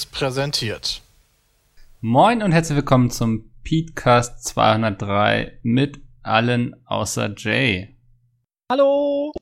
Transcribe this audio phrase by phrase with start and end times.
[0.00, 1.02] Seriös präsentiert.
[2.00, 7.98] Moin und herzlich willkommen zum Petecast 203 mit allen außer Jay.
[8.70, 9.32] Hallo.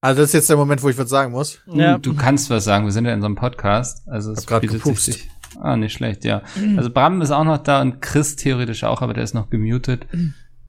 [0.00, 1.60] Also das ist jetzt der Moment, wo ich was sagen muss.
[1.66, 1.98] Ja.
[1.98, 4.08] Du kannst was sagen, wir sind ja in so einem Podcast.
[4.08, 5.04] Also es gerade gepupst.
[5.04, 6.42] Sich, ah, nicht schlecht, ja.
[6.76, 10.06] Also Bram ist auch noch da und Chris theoretisch auch, aber der ist noch gemutet.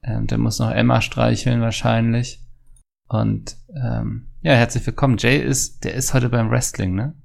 [0.04, 2.40] Ähm, der muss noch Emma streicheln wahrscheinlich.
[3.08, 5.18] Und ähm, ja, herzlich willkommen.
[5.18, 7.16] Jay ist, der ist heute beim Wrestling, ne?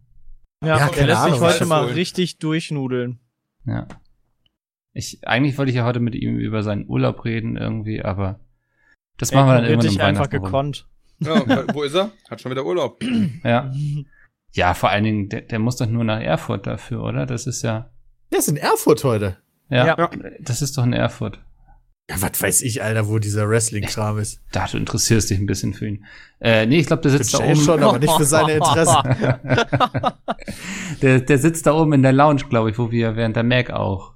[0.62, 1.92] Ja, ja der lässt sich heute mal wohl.
[1.92, 3.18] richtig durchnudeln.
[3.64, 3.86] Ja.
[4.92, 8.40] Ich, eigentlich wollte ich ja heute mit ihm über seinen Urlaub reden irgendwie, aber
[9.16, 10.88] das machen wir dann irgendwann im einfach gekonnt.
[11.20, 12.10] Ja, wo ist er?
[12.28, 13.02] Hat schon wieder Urlaub.
[13.44, 13.72] ja.
[14.52, 17.26] Ja, vor allen Dingen, der, der muss doch nur nach Erfurt dafür, oder?
[17.26, 17.90] Das ist ja.
[18.32, 19.36] Der ist in Erfurt heute.
[19.68, 20.10] Ja, ja.
[20.40, 21.40] das ist doch in Erfurt.
[22.10, 24.40] Ja, was weiß ich, Alter, wo dieser Wrestling-Kram ist.
[24.50, 26.04] Da, du interessierst dich ein bisschen für ihn.
[26.40, 27.54] Äh, nee, ich glaube, der sitzt da oben.
[27.54, 29.02] schon, aber nicht für seine Interessen.
[31.02, 33.70] der, der sitzt da oben in der Lounge, glaube ich, wo wir während der Mac
[33.70, 34.14] auch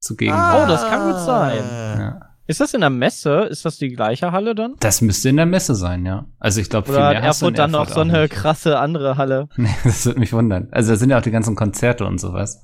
[0.00, 0.64] zugegen ah, waren.
[0.64, 1.58] Oh, das kann gut sein.
[1.58, 2.20] Ja.
[2.46, 3.48] Ist das in der Messe?
[3.50, 4.76] Ist das die gleiche Halle dann?
[4.80, 6.24] Das müsste in der Messe sein, ja.
[6.38, 9.48] Also ich glaube, viel mehr Erfurt dann noch so eine krasse andere Halle.
[9.58, 10.68] Nee, das würde mich wundern.
[10.72, 12.62] Also da sind ja auch die ganzen Konzerte und sowas.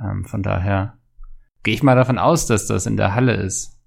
[0.00, 0.96] Ähm, von daher
[1.62, 3.78] gehe ich mal davon aus, dass das in der Halle ist.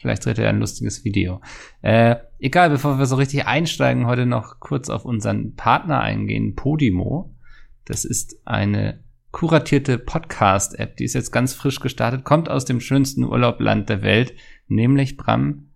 [0.00, 1.40] Vielleicht dreht er ein lustiges Video.
[1.82, 7.34] Äh, egal, bevor wir so richtig einsteigen, heute noch kurz auf unseren Partner eingehen, Podimo.
[7.84, 13.24] Das ist eine kuratierte Podcast-App, die ist jetzt ganz frisch gestartet, kommt aus dem schönsten
[13.24, 14.34] Urlaubland der Welt,
[14.68, 15.70] nämlich Bram.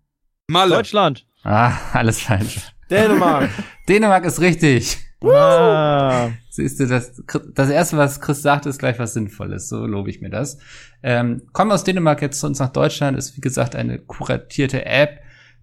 [0.46, 0.76] Malle.
[0.76, 1.26] Deutschland.
[1.42, 2.72] Ah, alles falsch.
[2.90, 3.50] Dänemark.
[3.88, 4.98] Dänemark ist richtig.
[5.24, 6.30] Ah.
[6.50, 7.22] Siehst du, das,
[7.54, 9.68] das erste, was Chris sagt, ist gleich was Sinnvolles.
[9.68, 10.58] So lobe ich mir das.
[11.02, 15.20] Ähm, kommen aus Dänemark jetzt zu uns nach Deutschland, ist wie gesagt eine kuratierte App.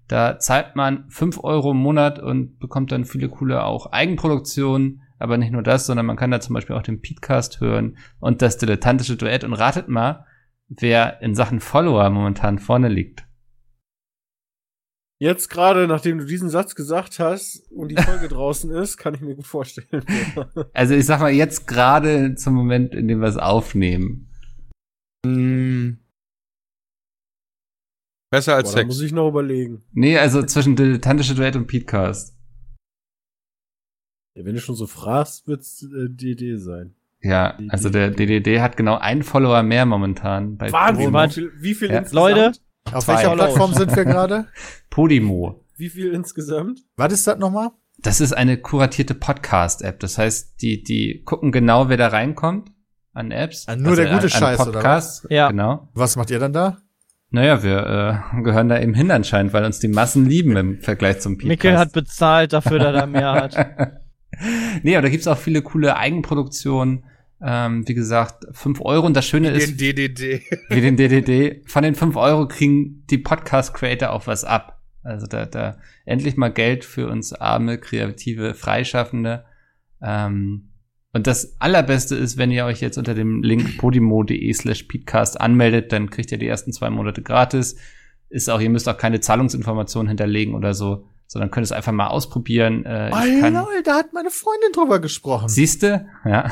[0.08, 5.02] Da zahlt man fünf Euro im Monat und bekommt dann viele coole auch Eigenproduktionen.
[5.20, 8.42] Aber nicht nur das, sondern man kann da zum Beispiel auch den Podcast hören und
[8.42, 9.44] das dilettantische Duett.
[9.44, 10.26] Und ratet mal,
[10.70, 13.29] wer in Sachen Follower momentan vorne liegt.
[15.22, 19.22] Jetzt gerade, nachdem du diesen Satz gesagt hast und die Folge draußen ist, kann ich
[19.22, 20.06] mir gut vorstellen.
[20.74, 24.30] also ich sag mal, jetzt gerade zum Moment, in dem wir es aufnehmen.
[25.26, 25.98] Mm.
[28.32, 28.88] Besser als Boah, Sex.
[28.88, 29.84] muss ich noch überlegen.
[29.92, 32.38] Nee, also zwischen Dilettantische Duett und Petecast.
[34.38, 36.96] Ja, wenn du schon so fragst, wird's äh, DD sein.
[37.22, 40.56] Ja, also der DDD hat genau einen Follower mehr momentan.
[40.58, 42.06] Bei Wahnsinn, wie viel, wie viel ja.
[42.12, 42.54] Leute,
[42.92, 44.48] auf Zwei welcher Plattform sind wir gerade?
[44.90, 45.64] Podimo.
[45.78, 46.82] Wie viel insgesamt?
[46.98, 47.70] Was ist das nochmal?
[48.00, 50.00] Das ist eine kuratierte Podcast-App.
[50.00, 52.72] Das heißt, die, die gucken genau, wer da reinkommt
[53.14, 53.68] an Apps.
[53.68, 55.28] Ah, nur also der gute an, Scheiß, Podcast, oder was?
[55.30, 55.50] Ja.
[55.50, 55.90] Genau.
[55.94, 56.78] Was macht ihr dann da?
[57.32, 61.20] Naja, wir äh, gehören da eben hin anscheinend, weil uns die Massen lieben im Vergleich
[61.20, 61.50] zum Podcast.
[61.50, 64.02] Mikkel hat bezahlt dafür, dass er da mehr hat.
[64.84, 67.04] nee, aber da gibt's auch viele coole Eigenproduktionen.
[67.42, 69.06] Ähm, wie gesagt, fünf Euro.
[69.06, 69.80] Und das Schöne wie ist.
[69.80, 70.42] Den DDD.
[70.70, 71.64] Wie den DDD.
[71.70, 74.82] Von den fünf Euro kriegen die Podcast-Creator auch was ab.
[75.04, 79.46] Also da, da endlich mal Geld für uns arme, kreative, Freischaffende.
[80.02, 80.70] Ähm,
[81.12, 85.92] und das allerbeste ist, wenn ihr euch jetzt unter dem Link podimo.de slash peatcast anmeldet,
[85.92, 87.78] dann kriegt ihr die ersten zwei Monate gratis.
[88.30, 92.86] Ist auch, ihr müsst auch keine Zahlungsinformationen hinterlegen oder so sondern könntest einfach mal ausprobieren.
[92.86, 95.48] Äh, oh, kann, lol, da hat meine Freundin drüber gesprochen.
[95.48, 96.50] Siehste, ja.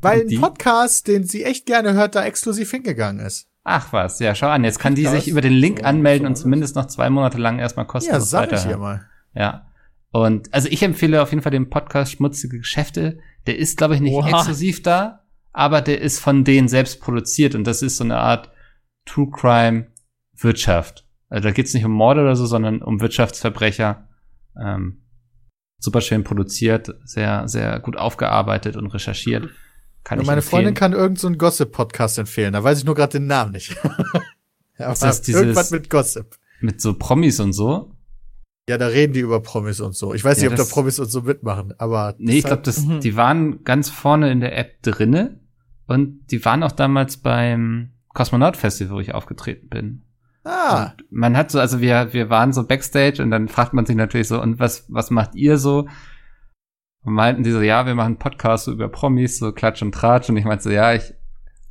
[0.00, 3.48] Weil ein Podcast, den sie echt gerne hört, da exklusiv hingegangen ist.
[3.64, 4.62] Ach was, ja, schau an.
[4.62, 7.88] Jetzt kann die sich über den Link anmelden und zumindest noch zwei Monate lang erstmal
[7.88, 9.04] kostenlos Ja, sag ich ihr mal.
[9.34, 9.66] Ja.
[10.12, 13.18] Und also ich empfehle auf jeden Fall den Podcast Schmutzige Geschäfte.
[13.48, 14.28] Der ist, glaube ich, nicht Oha.
[14.28, 18.52] exklusiv da, aber der ist von denen selbst produziert und das ist so eine Art
[19.06, 19.88] True Crime
[20.36, 21.04] Wirtschaft.
[21.28, 24.06] Also da geht's nicht um Morde oder so, sondern um Wirtschaftsverbrecher
[24.60, 25.02] ähm,
[25.78, 29.48] super schön produziert, sehr, sehr gut aufgearbeitet und recherchiert.
[30.04, 30.50] Kann ja, ich meine empfehlen.
[30.50, 33.76] Freundin kann irgendeinen so Gossip-Podcast empfehlen, da weiß ich nur gerade den Namen nicht.
[34.78, 36.36] ja, ist das dieses, irgendwas mit Gossip.
[36.60, 37.94] Mit so Promis und so?
[38.68, 40.14] Ja, da reden die über Promis und so.
[40.14, 42.14] Ich weiß ja, nicht, ob da Promis und so mitmachen, aber.
[42.18, 43.00] Nee, ich glaube, das, mhm.
[43.00, 45.40] die waren ganz vorne in der App drinne
[45.86, 50.02] und die waren auch damals beim Kosmonaut Festival, wo ich aufgetreten bin.
[50.44, 50.92] Ah.
[50.92, 53.96] Und man hat so, also wir, wir waren so Backstage und dann fragt man sich
[53.96, 55.86] natürlich so, und was, was macht ihr so?
[57.02, 60.28] Und meinten die so, ja, wir machen Podcasts so über Promis, so Klatsch und Tratsch.
[60.28, 61.14] Und ich meinte so, ja, ich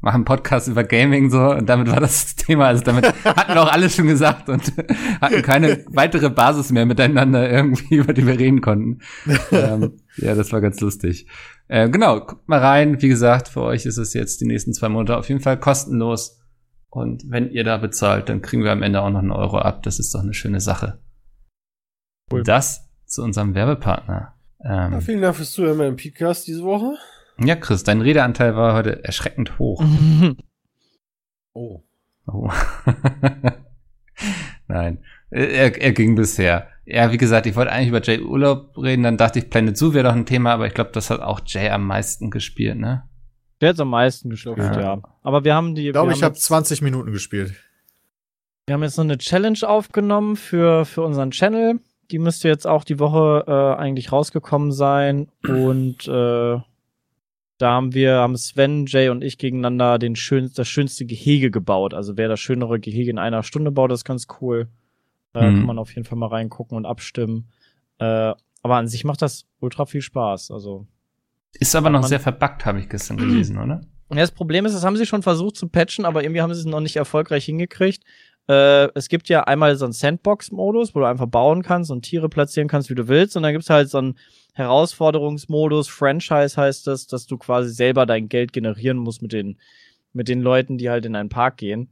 [0.01, 1.51] mache einen Podcast über Gaming so.
[1.51, 2.67] Und damit war das, Thema.
[2.67, 4.73] Also damit hatten wir auch alles schon gesagt und
[5.21, 8.99] hatten keine weitere Basis mehr miteinander irgendwie, über die wir reden konnten.
[9.51, 11.27] ähm, ja, das war ganz lustig.
[11.67, 13.01] Äh, genau, guckt mal rein.
[13.01, 16.38] Wie gesagt, für euch ist es jetzt die nächsten zwei Monate auf jeden Fall kostenlos.
[16.89, 19.83] Und wenn ihr da bezahlt, dann kriegen wir am Ende auch noch einen Euro ab.
[19.83, 20.99] Das ist doch eine schöne Sache.
[22.31, 22.43] Cool.
[22.43, 24.33] Das zu unserem Werbepartner.
[24.63, 26.95] Ähm, ja, vielen Dank fürs Zuhören beim Podcast diese Woche.
[27.39, 29.83] Ja, Chris, dein Redeanteil war heute erschreckend hoch.
[31.55, 31.83] Oh.
[32.27, 32.49] Oh.
[34.67, 34.99] Nein,
[35.31, 36.67] er, er ging bisher.
[36.85, 39.93] Ja, wie gesagt, ich wollte eigentlich über Jay Urlaub reden, dann dachte ich, Planet Zoo
[39.93, 43.08] wäre doch ein Thema, aber ich glaube, das hat auch Jay am meisten gespielt, ne?
[43.61, 44.81] Der hat am meisten gespielt, ja.
[44.81, 45.01] ja.
[45.21, 45.87] Aber wir haben die.
[45.87, 47.53] Ich glaube, ich habe 20 Minuten gespielt.
[48.65, 51.79] Wir haben jetzt noch eine Challenge aufgenommen für, für unseren Channel.
[52.11, 55.27] Die müsste jetzt auch die Woche äh, eigentlich rausgekommen sein.
[55.43, 56.59] Und äh,
[57.59, 61.93] da haben wir, haben Sven, Jay und ich gegeneinander den schön, das schönste Gehege gebaut.
[61.93, 64.69] Also wer das schönere Gehege in einer Stunde baut, ist ganz cool.
[65.33, 65.57] Äh, mhm.
[65.57, 67.49] Kann man auf jeden Fall mal reingucken und abstimmen.
[67.97, 70.51] Äh, aber an sich macht das ultra viel Spaß.
[70.51, 70.87] Also
[71.53, 73.81] ist aber noch sehr verbuggt, habe ich gestern gelesen, oder?
[74.09, 76.59] Ja, das Problem ist, das haben sie schon versucht zu patchen, aber irgendwie haben sie
[76.59, 78.03] es noch nicht erfolgreich hingekriegt.
[78.47, 82.29] Äh, es gibt ja einmal so einen Sandbox-Modus, wo du einfach bauen kannst und Tiere
[82.29, 83.37] platzieren kannst, wie du willst.
[83.37, 84.17] Und dann gibt's halt so einen
[84.53, 89.57] Herausforderungsmodus, Franchise heißt das, dass du quasi selber dein Geld generieren musst mit den,
[90.11, 91.89] mit den Leuten, die halt in einen Park gehen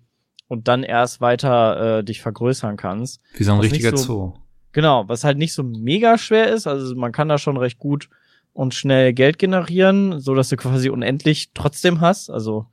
[0.48, 3.22] und dann erst weiter äh, dich vergrößern kannst.
[3.36, 4.34] Wie so ein richtiger so, Zoo.
[4.72, 8.10] Genau, was halt nicht so mega schwer ist, also man kann da schon recht gut
[8.58, 12.32] und schnell Geld generieren, so dass du quasi unendlich trotzdem hast.
[12.32, 12.66] Also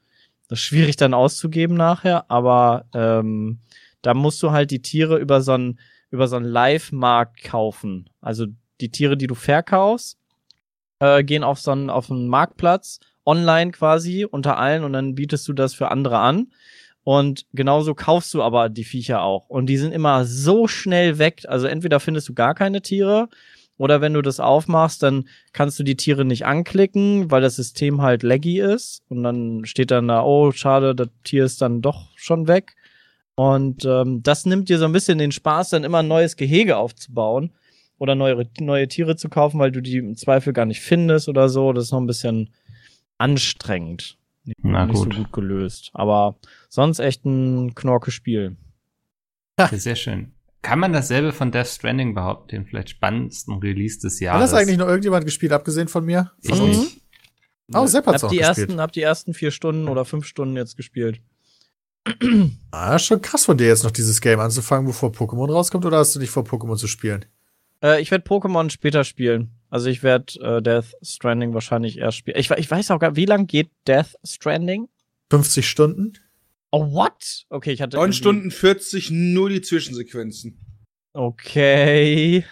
[0.48, 3.58] das ist schwierig dann auszugeben nachher, aber ähm,
[4.00, 5.78] da musst du halt die Tiere über so einen
[6.10, 8.08] über so einen Live-Markt kaufen.
[8.22, 8.46] Also
[8.80, 10.16] die Tiere, die du verkaufst,
[11.00, 15.46] äh, gehen auf so einen, auf einen Marktplatz, online quasi, unter allen und dann bietest
[15.48, 16.52] du das für andere an.
[17.02, 19.50] Und genauso kaufst du aber die Viecher auch.
[19.50, 21.42] Und die sind immer so schnell weg.
[21.46, 23.28] Also entweder findest du gar keine Tiere
[23.76, 28.02] oder wenn du das aufmachst, dann kannst du die Tiere nicht anklicken, weil das System
[28.02, 29.02] halt laggy ist.
[29.08, 32.76] Und dann steht dann da, oh, schade, das Tier ist dann doch schon weg.
[33.34, 36.76] Und ähm, das nimmt dir so ein bisschen den Spaß, dann immer ein neues Gehege
[36.76, 37.52] aufzubauen
[37.98, 41.48] oder neue, neue Tiere zu kaufen, weil du die im Zweifel gar nicht findest oder
[41.48, 41.72] so.
[41.72, 42.50] Das ist noch ein bisschen
[43.18, 44.18] anstrengend.
[44.62, 45.14] Na nicht gut.
[45.14, 45.90] so gut gelöst.
[45.94, 46.36] Aber
[46.68, 48.56] sonst echt ein Knorke-Spiel.
[49.72, 50.33] Sehr schön.
[50.64, 54.44] Kann man dasselbe von Death Stranding behaupten, den vielleicht spannendsten Release des Jahres?
[54.44, 56.32] Hat das eigentlich noch irgendjemand gespielt, abgesehen von mir?
[56.42, 56.78] Von ich uns?
[56.78, 57.00] Nicht.
[57.74, 58.58] Oh, Sepp hat's hab auch die gespielt.
[58.70, 61.20] Ersten, hab die ersten vier Stunden oder fünf Stunden jetzt gespielt.
[62.70, 66.16] Ah, schon krass von dir jetzt noch dieses Game anzufangen, bevor Pokémon rauskommt, oder hast
[66.16, 67.26] du dich vor Pokémon zu spielen?
[67.82, 69.50] Äh, ich werde Pokémon später spielen.
[69.68, 72.38] Also ich werde äh, Death Stranding wahrscheinlich erst spielen.
[72.38, 74.88] Ich, ich weiß auch gar, wie lang geht Death Stranding?
[75.30, 76.14] 50 Stunden.
[76.76, 77.46] Oh, what?
[77.50, 77.96] Okay, ich hatte.
[77.98, 80.58] 9 Stunden 40, nur die Zwischensequenzen.
[81.12, 82.44] Okay.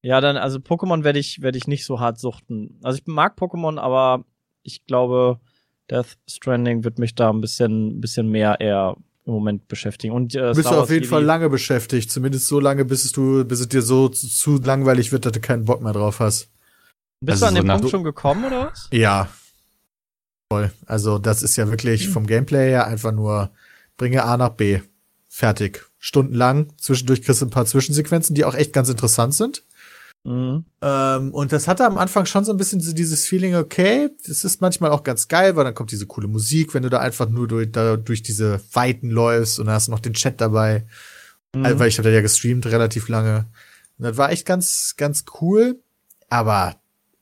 [0.00, 2.80] Ja, dann, also Pokémon werde ich, werde ich nicht so hart suchten.
[2.82, 4.24] Also ich mag Pokémon, aber
[4.62, 5.40] ich glaube,
[5.90, 8.96] Death Stranding wird mich da ein bisschen, ein bisschen mehr eher
[9.26, 10.14] im Moment beschäftigen.
[10.14, 13.44] Und äh, bist du auf jeden Fall lange beschäftigt, zumindest so lange, bis es du,
[13.44, 16.50] bis es dir so zu, zu langweilig wird, dass du keinen Bock mehr drauf hast.
[17.20, 18.88] Bist also du an so dem Punkt schon gekommen oder was?
[18.90, 19.28] Ja.
[20.50, 20.70] Voll.
[20.86, 23.50] Also das ist ja wirklich vom Gameplay her einfach nur
[23.96, 24.80] bringe A nach B.
[25.28, 25.84] Fertig.
[25.98, 26.72] Stundenlang.
[26.78, 29.64] Zwischendurch kriegst du ein paar Zwischensequenzen, die auch echt ganz interessant sind.
[30.24, 30.64] Mhm.
[30.82, 34.44] Ähm, und das hatte am Anfang schon so ein bisschen so dieses Feeling, okay, das
[34.44, 37.28] ist manchmal auch ganz geil, weil dann kommt diese coole Musik, wenn du da einfach
[37.28, 40.86] nur durch, da, durch diese Weiten läufst und dann hast du noch den Chat dabei.
[41.54, 41.64] Mhm.
[41.64, 43.46] Also, weil ich habe da ja gestreamt relativ lange.
[43.98, 45.80] Und das war echt ganz, ganz cool.
[46.28, 46.76] Aber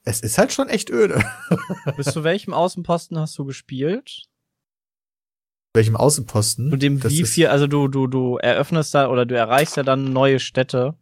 [0.05, 1.23] es ist halt schon echt öde.
[1.97, 4.25] Bis zu welchem Außenposten hast du gespielt?
[5.75, 6.71] Welchem Außenposten?
[6.71, 10.13] Zu dem wie viel, also du, du, du eröffnest da oder du erreichst ja dann
[10.13, 10.95] neue Städte.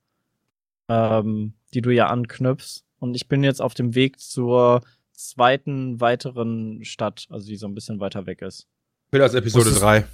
[0.88, 2.84] Ähm, die du ja anknüpfst.
[2.98, 4.82] Und ich bin jetzt auf dem Weg zur
[5.12, 8.68] zweiten weiteren Stadt, also die so ein bisschen weiter weg ist.
[9.10, 10.04] Peter ist Episode 3.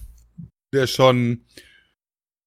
[0.72, 1.44] Der ist schon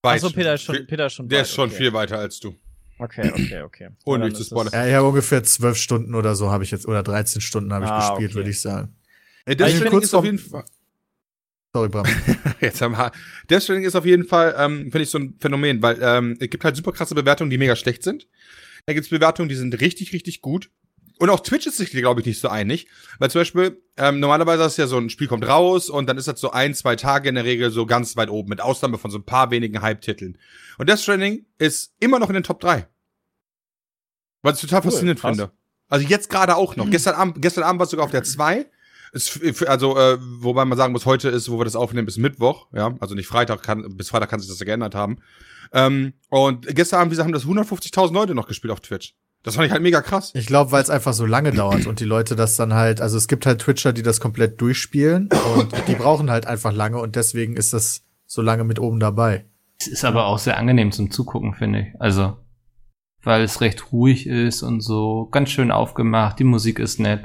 [0.04, 0.24] weit.
[0.24, 1.78] Achso, Peter ist schon, Peter ist schon Der weit, ist schon okay.
[1.78, 2.56] viel weiter als du.
[3.01, 3.89] Okay, okay, okay.
[4.05, 4.72] Ohne mich zu spoilern.
[4.74, 7.86] Ja, ich habe ungefähr zwölf Stunden oder so habe ich jetzt, oder 13 Stunden habe
[7.86, 8.36] ich ah, gespielt, okay.
[8.36, 8.96] würde ich sagen.
[9.46, 10.63] Ey, Death Stranding ist auf jeden Fall.
[11.74, 12.05] Sorry, Bram.
[12.62, 13.12] Jetzt haben wir.
[13.50, 16.50] Death Stranding ist auf jeden Fall, ähm, finde ich, so ein Phänomen, weil ähm, es
[16.51, 18.27] gibt halt super krasse Bewertungen, die mega schlecht sind.
[18.86, 20.70] Da gibt's Bewertungen, die sind richtig, richtig gut.
[21.22, 22.88] Und auch Twitch ist sich, glaube ich, nicht so einig.
[23.20, 26.28] Weil zum Beispiel, ähm, normalerweise ist ja so ein Spiel kommt raus und dann ist
[26.28, 29.12] das so ein, zwei Tage in der Regel so ganz weit oben, mit Ausnahme von
[29.12, 30.40] so ein paar wenigen Hype-Titeln.
[30.80, 32.88] Und Death Stranding ist immer noch in den Top 3.
[34.42, 35.38] Was ich total cool, faszinierend krass.
[35.38, 35.51] finde.
[35.90, 36.86] Also jetzt gerade auch noch.
[36.88, 36.92] Mhm.
[36.92, 38.66] Gestern Abend, gestern Abend war es sogar auf der 2.
[39.12, 42.66] Ist, also, äh, wobei man sagen muss, heute ist, wo wir das aufnehmen, bis Mittwoch,
[42.74, 45.18] ja, also nicht Freitag, kann, bis Freitag kann sich das ja geändert haben.
[45.72, 49.13] Ähm, und gestern Abend, wie gesagt, haben das 150.000 Leute noch gespielt auf Twitch.
[49.44, 50.32] Das fand ich halt mega krass.
[50.36, 53.18] Ich glaube, weil es einfach so lange dauert und die Leute das dann halt, also
[53.18, 57.16] es gibt halt Twitcher, die das komplett durchspielen und die brauchen halt einfach lange und
[57.16, 59.46] deswegen ist das so lange mit oben dabei.
[59.80, 61.88] Es ist aber auch sehr angenehm zum Zugucken, finde ich.
[62.00, 62.38] Also,
[63.24, 67.24] weil es recht ruhig ist und so ganz schön aufgemacht, die Musik ist nett.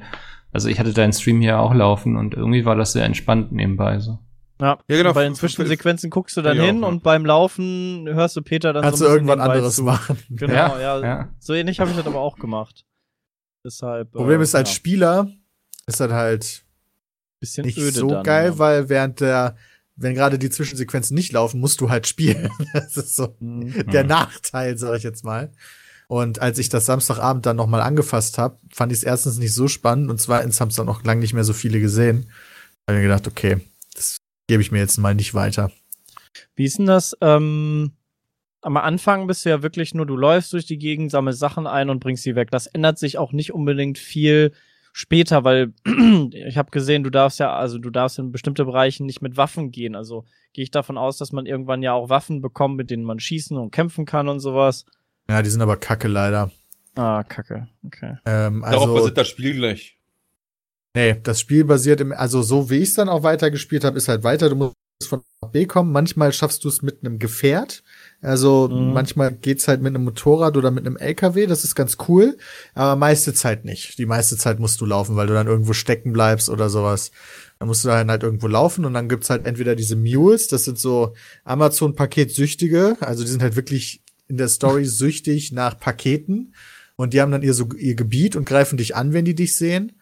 [0.52, 3.98] Also ich hatte deinen Stream hier auch laufen und irgendwie war das sehr entspannt nebenbei
[3.98, 4.18] so.
[4.60, 5.12] Ja, Ja, genau.
[5.12, 6.88] Bei den Zwischensequenzen guckst du dann Ja, hin ja.
[6.88, 9.82] und beim Laufen hörst du Peter dann Kannst so du nebenbei anderes zu.
[9.82, 10.18] machen.
[10.30, 11.00] Genau, Ja, ja.
[11.00, 11.28] ja.
[11.38, 12.84] So ähnlich habe ich das aber auch gemacht.
[13.64, 14.12] Deshalb.
[14.12, 15.28] Problem äh, ist als ja, Spieler
[15.86, 16.64] ist das halt
[17.40, 18.58] bisschen nicht öde so dann, geil, ja.
[18.58, 19.56] weil während der,
[19.96, 22.50] wenn gerade die Zwischensequenzen nicht laufen, musst du halt spielen.
[22.72, 23.90] Das ist so Mhm.
[23.92, 24.08] der Mhm.
[24.08, 25.52] Nachteil, sag ich jetzt mal.
[26.08, 29.66] Und als ich das Samstagabend dann nochmal angefasst habe, fand ich es erstens nicht so
[29.68, 32.30] spannend und zweitens haben es dann auch lang nicht mehr so viele gesehen.
[32.86, 33.58] Da habe ich mir gedacht, okay,
[33.94, 35.70] das gebe ich mir jetzt mal nicht weiter.
[36.54, 37.16] Wie ist denn das?
[37.20, 37.92] Ähm,
[38.62, 41.90] am Anfang bist du ja wirklich nur, du läufst durch die Gegend, sammelst Sachen ein
[41.90, 42.50] und bringst sie weg.
[42.50, 44.52] Das ändert sich auch nicht unbedingt viel
[44.92, 45.72] später, weil
[46.32, 49.70] ich habe gesehen, du darfst ja, also du darfst in bestimmte Bereichen nicht mit Waffen
[49.70, 49.94] gehen.
[49.94, 53.20] Also gehe ich davon aus, dass man irgendwann ja auch Waffen bekommt, mit denen man
[53.20, 54.86] schießen und kämpfen kann und sowas.
[55.28, 56.50] Ja, die sind aber kacke leider.
[56.94, 57.68] Ah, kacke.
[57.84, 58.16] Okay.
[58.24, 59.95] Ähm, Darauf also, basiert das Spiel gleich.
[60.96, 64.08] Nee, das Spiel basiert im, also so wie ich es dann auch weitergespielt habe, ist
[64.08, 64.48] halt weiter.
[64.48, 64.74] Du musst
[65.06, 65.92] von A B kommen.
[65.92, 67.82] Manchmal schaffst du es mit einem Gefährt.
[68.22, 68.94] Also Mhm.
[68.94, 71.46] manchmal geht's halt mit einem Motorrad oder mit einem LKW.
[71.46, 72.38] Das ist ganz cool.
[72.74, 73.98] Aber meiste Zeit nicht.
[73.98, 77.10] Die meiste Zeit musst du laufen, weil du dann irgendwo stecken bleibst oder sowas.
[77.58, 80.64] Dann musst du dann halt irgendwo laufen und dann gibt's halt entweder diese Mules, das
[80.64, 82.96] sind so Amazon-Paket-Süchtige.
[83.00, 86.54] Also die sind halt wirklich in der Story süchtig nach Paketen.
[86.96, 89.56] Und die haben dann ihr, so, ihr Gebiet und greifen dich an, wenn die dich
[89.56, 89.95] sehen.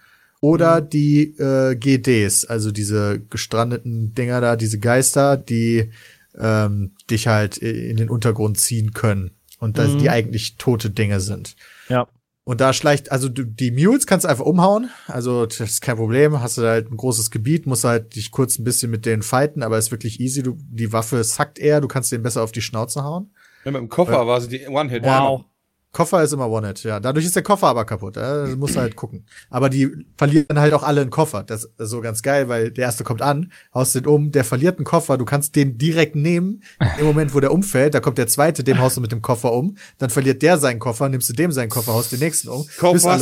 [0.44, 5.90] Oder die äh, GDs, also diese gestrandeten Dinger da, diese Geister, die
[6.38, 9.30] ähm, dich halt in den Untergrund ziehen können.
[9.58, 9.98] Und Mhm.
[9.98, 11.56] die eigentlich tote Dinge sind.
[11.88, 12.08] Ja.
[12.46, 14.90] Und da schleicht, also du, die Mules kannst du einfach umhauen.
[15.06, 16.38] Also das ist kein Problem.
[16.42, 19.62] Hast du halt ein großes Gebiet, musst halt dich kurz ein bisschen mit denen fighten,
[19.62, 20.42] aber ist wirklich easy.
[20.42, 23.30] Du, die Waffe sackt eher, du kannst den besser auf die Schnauze hauen.
[23.64, 25.04] Ja, mit dem Koffer war sie die One-Hit.
[25.04, 25.46] Wow.
[25.94, 27.00] Koffer ist immer One-Hit, ja.
[27.00, 28.16] Dadurch ist der Koffer aber kaputt.
[28.16, 28.44] Ja?
[28.46, 29.24] Du musst halt gucken.
[29.48, 31.42] Aber die verlieren halt auch alle einen Koffer.
[31.44, 34.76] Das ist so ganz geil, weil der erste kommt an, haust den um, der verliert
[34.76, 36.62] einen Koffer, du kannst den direkt nehmen.
[36.98, 39.52] Im Moment, wo der umfällt, da kommt der zweite, dem haust du mit dem Koffer
[39.54, 39.76] um.
[39.98, 42.64] Dann verliert der seinen Koffer, nimmst du dem seinen Koffer, haust den nächsten um.
[42.64, 43.18] bis Koffer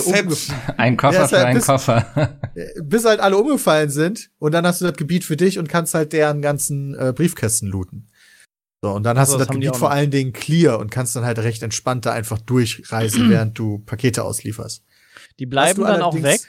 [0.78, 2.38] Ein Koffer Ja, ist für halt einen bis- Koffer.
[2.82, 4.30] bis halt alle umgefallen sind.
[4.38, 7.68] Und dann hast du das Gebiet für dich und kannst halt deren ganzen äh, Briefkästen
[7.68, 8.08] looten.
[8.84, 11.14] So, und dann hast Also, du das das Gebiet vor allen Dingen clear und kannst
[11.14, 14.84] dann halt recht entspannt da einfach durchreisen, während du Pakete auslieferst.
[15.38, 16.40] Die bleiben dann auch weg.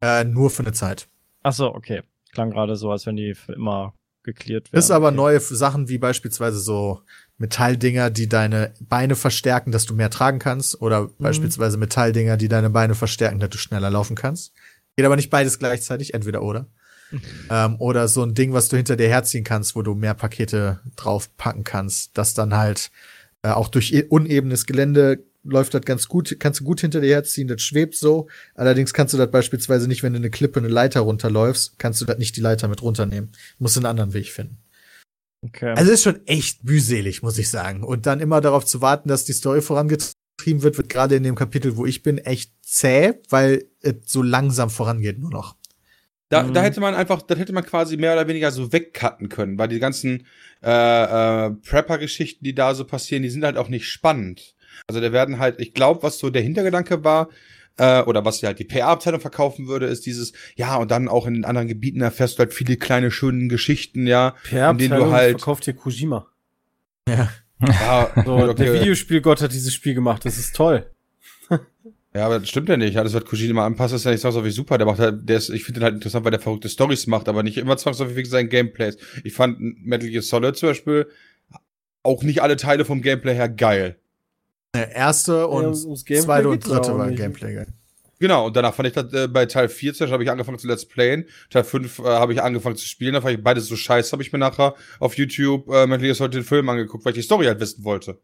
[0.00, 1.06] Äh, nur für eine Zeit.
[1.42, 2.02] Ach so, okay.
[2.32, 4.78] Klang gerade so, als wenn die für immer geklärt werden.
[4.78, 5.16] Ist aber okay.
[5.16, 7.02] neue Sachen wie beispielsweise so
[7.36, 11.10] Metalldinger, die deine Beine verstärken, dass du mehr tragen kannst, oder Mhm.
[11.18, 14.52] beispielsweise Metalldinger, die deine Beine verstärken, dass du schneller laufen kannst.
[14.96, 16.68] Geht aber nicht beides gleichzeitig, entweder oder.
[17.50, 20.80] Ähm, oder so ein Ding, was du hinter dir herziehen kannst, wo du mehr Pakete
[20.96, 22.90] draufpacken kannst, das dann halt
[23.42, 27.48] äh, auch durch unebenes Gelände läuft das ganz gut, kannst du gut hinter dir herziehen,
[27.48, 28.28] das schwebt so.
[28.54, 32.06] Allerdings kannst du das beispielsweise nicht, wenn du eine Klippe, eine Leiter runterläufst, kannst du
[32.06, 33.30] das nicht die Leiter mit runternehmen.
[33.58, 34.58] Musst einen anderen Weg finden.
[35.42, 35.74] Okay.
[35.76, 37.84] Also ist schon echt mühselig, muss ich sagen.
[37.84, 41.34] Und dann immer darauf zu warten, dass die Story vorangetrieben wird, wird gerade in dem
[41.34, 45.56] Kapitel, wo ich bin, echt zäh, weil es so langsam vorangeht nur noch.
[46.34, 46.52] Da, Mhm.
[46.52, 49.68] da hätte man einfach, das hätte man quasi mehr oder weniger so wegcutten können, weil
[49.68, 50.26] die ganzen
[50.64, 50.68] äh,
[51.46, 54.54] äh, Prepper-Geschichten, die da so passieren, die sind halt auch nicht spannend.
[54.88, 57.28] Also da werden halt, ich glaube, was so der Hintergedanke war,
[57.76, 61.26] äh, oder was ja halt die PR-Abteilung verkaufen würde, ist dieses, ja, und dann auch
[61.26, 64.90] in den anderen Gebieten erfährst du halt viele kleine, schöne Geschichten, ja, Per in denen
[64.90, 66.26] du Abteilung halt, verkauft hier Kojima.
[67.08, 67.30] Ja.
[67.62, 68.64] ja, So, okay.
[68.64, 70.24] Der Videospielgott hat dieses Spiel gemacht.
[70.24, 70.90] Das ist toll.
[72.16, 72.96] Ja, aber das stimmt ja nicht.
[72.96, 74.78] Alles, was Kojima anpasst, ist ja nicht zwangsläufig super.
[74.78, 77.28] Der macht halt, der ist, ich finde den halt interessant, weil der verrückte Stories macht,
[77.28, 78.96] aber nicht immer zwangsläufig wegen seinen Gameplays.
[79.24, 81.08] Ich fand Metal Gear Solid zum Beispiel
[82.04, 83.96] auch nicht alle Teile vom Gameplay her geil.
[84.74, 87.10] Der erste und Gameplay zweite und dritte war.
[87.10, 87.54] Gameplay.
[87.54, 87.66] geil.
[88.20, 90.58] Genau, und danach fand ich das äh, bei Teil 4 zum Beispiel habe ich angefangen
[90.58, 91.24] zu Let's Playen.
[91.50, 94.22] Teil 5 äh, habe ich angefangen zu spielen, da fand ich beides so scheiße, habe
[94.22, 97.22] ich mir nachher auf YouTube äh, Metal Gear Solid den Film angeguckt, weil ich die
[97.22, 98.18] Story halt wissen wollte.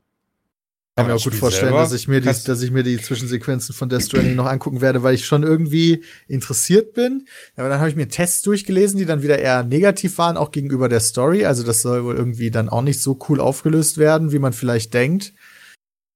[1.01, 3.01] Kann mir auch gut vorstellen, selber dass ich mir die, kannst- dass ich mir die
[3.01, 7.27] Zwischensequenzen von Death Stranding noch angucken werde, weil ich schon irgendwie interessiert bin.
[7.57, 10.89] Aber dann habe ich mir Tests durchgelesen, die dann wieder eher negativ waren, auch gegenüber
[10.89, 11.45] der Story.
[11.45, 14.95] Also das soll wohl irgendwie dann auch nicht so cool aufgelöst werden, wie man vielleicht
[14.95, 15.33] denkt.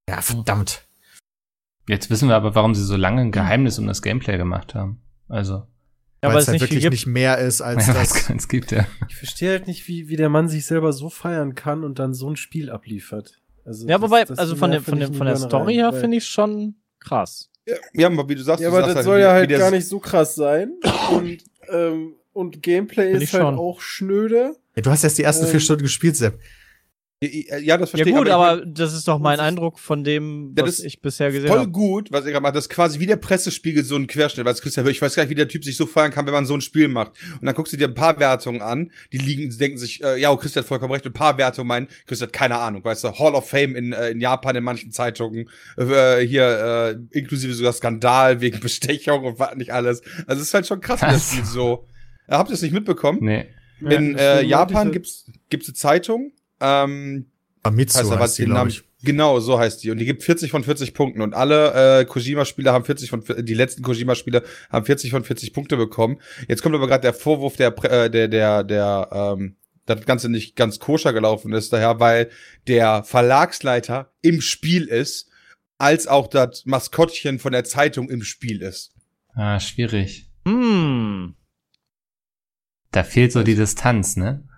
[0.09, 0.83] Ja, verdammt.
[1.89, 5.01] Jetzt wissen wir aber, warum sie so lange ein Geheimnis um das Gameplay gemacht haben.
[5.29, 5.67] Also,
[6.23, 6.93] ja, weil es halt nicht wirklich gibt.
[6.93, 8.31] nicht mehr ist als ja, das.
[8.31, 8.87] es gibt ja.
[9.11, 12.15] Ich verstehe halt nicht, wie, wie der Mann sich selber so feiern kann und dann
[12.15, 13.43] so ein Spiel abliefert.
[13.65, 16.17] Also Ja, das- wobei, das also von der, von der, von der Story her finde
[16.19, 17.51] ich schon krass.
[17.67, 19.49] Ja, ja, aber wie du sagst, Ja, du aber sagst das halt, soll ja halt
[19.51, 20.73] gar nicht so krass sein.
[21.13, 21.39] Und,
[21.71, 23.59] ähm, und Gameplay ist halt schon.
[23.59, 24.55] auch schnöde.
[24.77, 25.51] Ja, du hast erst die ersten Ähm.
[25.51, 26.39] vier Stunden gespielt, Sepp.
[27.63, 28.33] Ja, das Ja verstehe gut, ich.
[28.33, 31.49] aber, ich das ist doch mein Eindruck von dem, Ja, was das ich bisher gesehen
[31.49, 31.71] voll habe.
[31.71, 32.55] gut, was er gerade macht.
[32.57, 34.45] Das ist quasi wie der Pressespiegel so ein Querschnitt.
[34.47, 36.47] Weil Christian, ich weiß gar nicht, wie der Typ sich so feiern kann, wenn man
[36.47, 37.13] so ein Spiel macht.
[37.41, 40.21] Und dann guckst du dir ein paar Wertungen an, die liegen, die denken sich, äh,
[40.21, 41.05] ja, oh, Christian hat vollkommen recht.
[41.07, 43.93] Und ein paar Wertungen meinen, Christian hat keine Ahnung, weißt du, Hall of Fame in,
[43.93, 49.39] äh, in Japan in manchen Zeitungen, äh, hier, äh, inklusive sogar Skandal wegen Bestechung und
[49.39, 50.03] was nicht alles.
[50.27, 51.31] Also es ist halt schon krass, wie das?
[51.31, 51.87] Spiel so.
[52.27, 53.19] Äh, habt ihr es nicht mitbekommen?
[53.23, 53.47] Nee.
[53.81, 56.33] In Ja, äh, Japan ich- gibt's gibt's eine Zeitung,
[56.65, 57.27] ähm,
[57.63, 58.71] Famitsu heißt aber heißt die, Namen.
[58.71, 58.83] ich.
[59.03, 59.91] Genau, so heißt die.
[59.91, 61.21] Und die gibt 40 von 40 Punkten.
[61.21, 65.77] Und alle äh, Kojima-Spiele haben 40 von die letzten Kojima-Spiele haben 40 von 40 Punkte
[65.77, 66.21] bekommen.
[66.49, 69.57] Jetzt kommt aber gerade der Vorwurf, der äh, der der der ähm,
[69.87, 72.31] das Ganze nicht ganz koscher gelaufen ist, daher, weil
[72.67, 75.29] der Verlagsleiter im Spiel ist,
[75.79, 78.95] als auch das Maskottchen von der Zeitung im Spiel ist.
[79.35, 80.31] Ah, schwierig.
[80.47, 81.35] Hm.
[82.93, 84.49] Da fehlt so die Distanz, ne?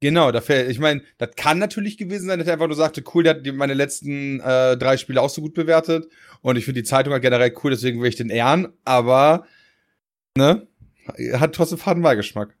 [0.00, 3.02] Genau, da fällt, ich meine, das kann natürlich gewesen sein, dass er einfach nur sagte,
[3.14, 6.06] cool, der hat die- meine letzten äh, drei Spiele auch so gut bewertet
[6.42, 9.46] und ich finde die Zeitung halt generell cool, deswegen will ich den ehren, aber
[10.36, 10.66] ne,
[11.34, 12.54] hat trotzdem faden Beigeschmack.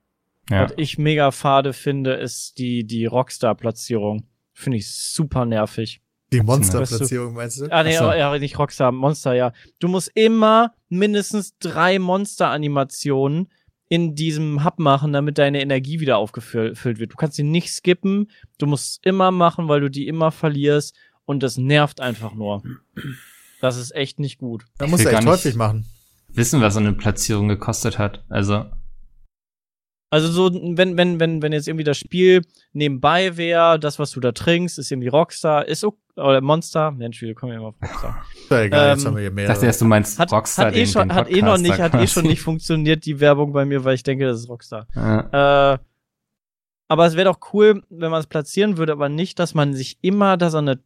[0.50, 0.64] Ja.
[0.64, 4.24] Was ich mega fade finde, ist die, die Rockstar-Platzierung.
[4.54, 6.00] Finde ich super nervig.
[6.32, 7.66] Die Monsterplatzierung, meinst du?
[7.70, 8.04] Ah, nee, so.
[8.12, 9.52] ja, nicht Rockstar, Monster, ja.
[9.80, 13.48] Du musst immer mindestens drei Monster-Animationen
[13.88, 17.12] in diesem Hub machen, damit deine Energie wieder aufgefüllt wird.
[17.12, 20.96] Du kannst sie nicht skippen, du musst es immer machen, weil du die immer verlierst
[21.24, 22.62] und das nervt einfach nur.
[23.60, 24.64] Das ist echt nicht gut.
[24.78, 25.86] Da Ich musst du will gar echt häufig machen.
[26.28, 28.24] Wissen, was so eine Platzierung gekostet hat.
[28.28, 28.66] Also,
[30.08, 34.20] Also so, wenn, wenn, wenn, wenn jetzt irgendwie das Spiel nebenbei wäre, das, was du
[34.20, 37.74] da trinkst, ist irgendwie Rockstar, ist okay, oder Monster, Mensch, wir kommen ja immer auf
[37.82, 38.24] Rockstar.
[38.50, 39.52] Ja egal, jetzt Ähm, haben wir hier mehrere.
[39.52, 41.78] dachte erst, du meinst Hat, Rockstar, hat eh den, schon, den hat eh noch nicht,
[41.80, 44.86] hat eh schon nicht funktioniert, die Werbung bei mir, weil ich denke, das ist Rockstar.
[44.94, 45.74] Ja.
[45.74, 45.78] Äh,
[46.88, 49.98] aber es wäre doch cool, wenn man es platzieren würde, aber nicht, dass man sich
[50.02, 50.78] immer da so eine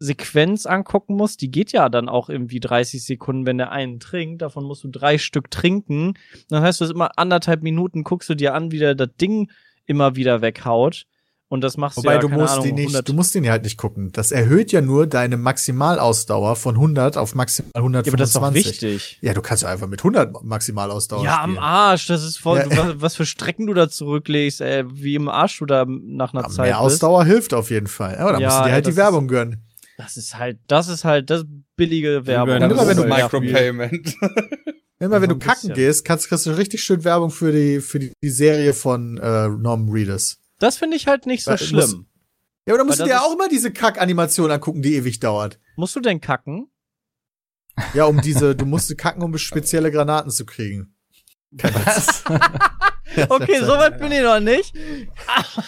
[0.00, 1.36] Sequenz angucken muss.
[1.36, 4.42] Die geht ja dann auch irgendwie 30 Sekunden, wenn der einen trinkt.
[4.42, 6.14] Davon musst du drei Stück trinken.
[6.48, 9.50] Dann heißt du es immer anderthalb Minuten, guckst du dir an, wie der das Ding
[9.86, 11.06] immer wieder weghaut.
[11.50, 13.42] Und das machst Wobei du ja, du musst Ahnung, die nicht, 100 du musst den
[13.42, 14.12] ja halt nicht gucken.
[14.12, 18.42] Das erhöht ja nur deine Maximalausdauer von 100 auf maximal ja, aber das ist doch
[18.42, 18.82] 125.
[18.82, 19.18] wichtig.
[19.22, 21.56] Ja, du kannst ja einfach mit 100 Maximalausdauer Ja, spielen.
[21.56, 22.76] am Arsch, das ist voll, Ja.
[22.76, 26.44] was, was für Strecken du da zurücklegst, ey, wie im Arsch du da nach einer
[26.44, 26.96] Aber Zeit mehr bist.
[26.96, 28.16] Ausdauer hilft auf jeden Fall.
[28.18, 29.64] Aber da Ja, musst du dir ja, halt die das Werbung gönnen.
[29.98, 31.44] Das ist halt, das ist halt, das
[31.76, 32.54] billige Werbung.
[32.62, 34.14] Und immer wenn du Das ist Micropayment.
[35.00, 38.12] Immer wenn du kacken gehst, kannst, kriegst du richtig schön Werbung für die, für die,
[38.22, 40.38] die Serie von äh, Norman Reedus.
[40.60, 41.78] Das finde ich halt nicht so Weil- schlimm.
[41.78, 41.92] muss-
[42.66, 45.58] Ja, aber dann musst du dir auch immer diese Kack-Animation angucken, die ewig dauert.
[45.76, 46.68] Musst du denn kacken?
[47.94, 50.94] Ja, um diese, du musst kacken, um spezielle Granaten zu kriegen.
[51.50, 52.24] Witz.
[53.28, 54.72] Okay, so weit bin ich noch nicht.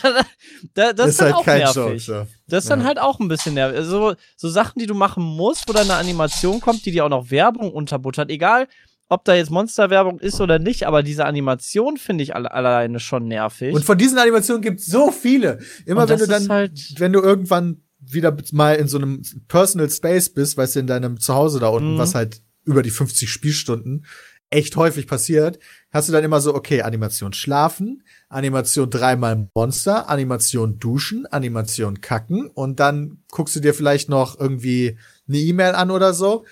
[0.02, 0.20] Aber
[0.74, 1.74] da, das ist, dann auch nervig.
[1.74, 1.98] Joke.
[1.98, 2.26] So.
[2.48, 2.86] Das ist dann Ja.
[2.86, 3.78] halt auch ein bisschen nervig.
[3.78, 7.08] Also, so Sachen, die du machen musst, wo dann eine Animation kommt, die dir auch
[7.10, 8.30] noch Werbung unterbuttert.
[8.30, 8.68] Egal,
[9.08, 13.26] ob da jetzt Monsterwerbung ist oder nicht, aber diese Animation finde ich alle, alleine schon
[13.26, 13.74] nervig.
[13.74, 15.58] Und von diesen Animationen gibt es so viele.
[15.86, 20.28] Immer wenn du dann, halt- wenn du irgendwann wieder mal in so einem Personal Space
[20.32, 21.98] bist, weißt du, in deinem Zuhause da unten, Mhm.
[21.98, 24.04] was halt über die 50 Spielstunden
[24.50, 25.58] echt häufig passiert,
[25.92, 32.48] hast du dann immer so, okay, Animation schlafen, Animation dreimal Monster, Animation duschen, Animation kacken
[32.48, 36.44] und dann guckst du dir vielleicht noch irgendwie eine E-Mail an oder so.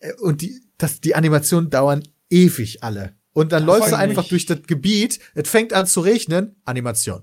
[0.00, 3.14] Äh, Und die, das, die Animationen dauern ewig alle.
[3.32, 4.28] Und dann läufst du einfach mich.
[4.30, 7.22] durch das Gebiet, es fängt an zu regnen, Animation.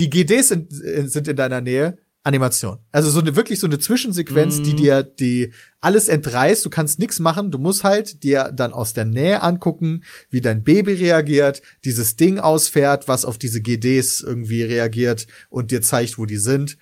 [0.00, 2.78] Die GDs sind, sind in deiner Nähe, Animation.
[2.92, 4.62] Also so eine wirklich so eine Zwischensequenz, Mhm.
[4.64, 6.64] die dir die alles entreißt.
[6.64, 7.50] Du kannst nichts machen.
[7.50, 12.38] Du musst halt dir dann aus der Nähe angucken, wie dein Baby reagiert, dieses Ding
[12.38, 16.78] ausfährt, was auf diese GDs irgendwie reagiert und dir zeigt, wo die sind.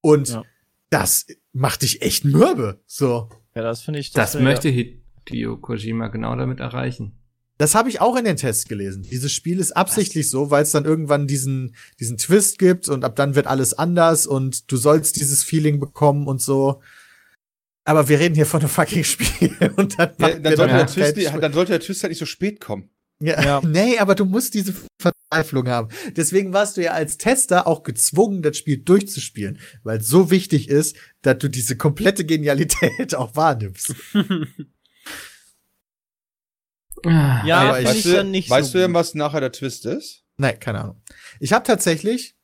[0.00, 0.44] Und Ja.
[0.90, 2.80] das macht dich echt mürbe.
[2.86, 3.28] So.
[3.56, 4.12] ja, das finde ich.
[4.12, 7.18] Das wär- möchte Hideo Kojima genau damit erreichen.
[7.64, 9.04] Das habe ich auch in den Tests gelesen.
[9.04, 13.16] Dieses Spiel ist absichtlich so, weil es dann irgendwann diesen, diesen Twist gibt und ab
[13.16, 16.82] dann wird alles anders und du sollst dieses Feeling bekommen und so.
[17.86, 21.16] Aber wir reden hier von einem fucking Spiel und dann, Ja, dann, sollte der Twist,
[21.16, 22.90] nicht- dann sollte der Twist halt nicht so spät kommen.
[23.22, 23.60] Ja, Ja.
[23.66, 25.88] Nee, aber du musst diese Verzweiflung haben.
[26.14, 30.68] Deswegen warst du ja als Tester auch gezwungen, das Spiel durchzuspielen, weil es so wichtig
[30.68, 33.94] ist, dass du diese komplette Genialität auch wahrnimmst.
[37.04, 39.52] Ja, Aber ich- ich weißt du, dann nicht weißt so du denn, was nachher der
[39.52, 40.22] Twist ist?
[40.36, 41.00] Nein, keine Ahnung.
[41.40, 42.34] Ich habe tatsächlich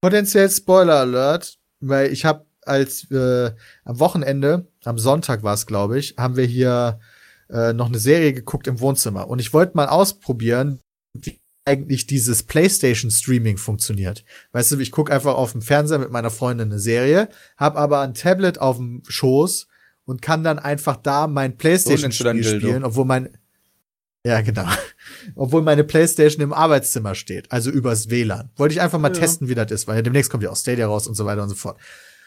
[0.00, 3.52] potenziell Spoiler Alert, weil ich habe als äh,
[3.84, 7.00] am Wochenende, am Sonntag war es, glaube ich, haben wir hier
[7.50, 10.80] äh, noch eine Serie geguckt im Wohnzimmer und ich wollte mal ausprobieren,
[11.14, 14.24] wie eigentlich dieses PlayStation Streaming funktioniert.
[14.52, 18.00] Weißt du, ich gucke einfach auf dem Fernseher mit meiner Freundin eine Serie, hab aber
[18.00, 19.66] ein Tablet auf dem Schoß
[20.04, 23.37] und kann dann einfach da mein PlayStation Spiel spielen, obwohl mein
[24.28, 24.66] ja, genau.
[25.34, 28.50] Obwohl meine Playstation im Arbeitszimmer steht, also übers WLAN.
[28.56, 29.20] Wollte ich einfach mal Ja.
[29.20, 31.42] testen, wie das ist, weil ja demnächst kommt ja auch Stadia raus und so weiter
[31.42, 31.78] und so fort.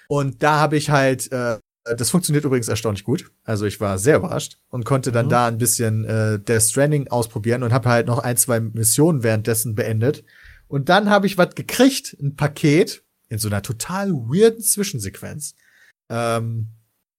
[0.08, 1.58] Und da habe ich halt, äh,
[1.98, 3.32] das funktioniert übrigens erstaunlich gut.
[3.44, 5.30] Also ich war sehr überrascht und konnte dann Mhm.
[5.30, 9.74] da ein bisschen äh, Death Stranding ausprobieren und habe halt noch ein, zwei Missionen währenddessen
[9.76, 10.24] beendet.
[10.68, 15.56] Und dann habe ich was gekriegt, ein Paket in so einer total weirden Zwischensequenz,
[16.10, 16.68] ähm,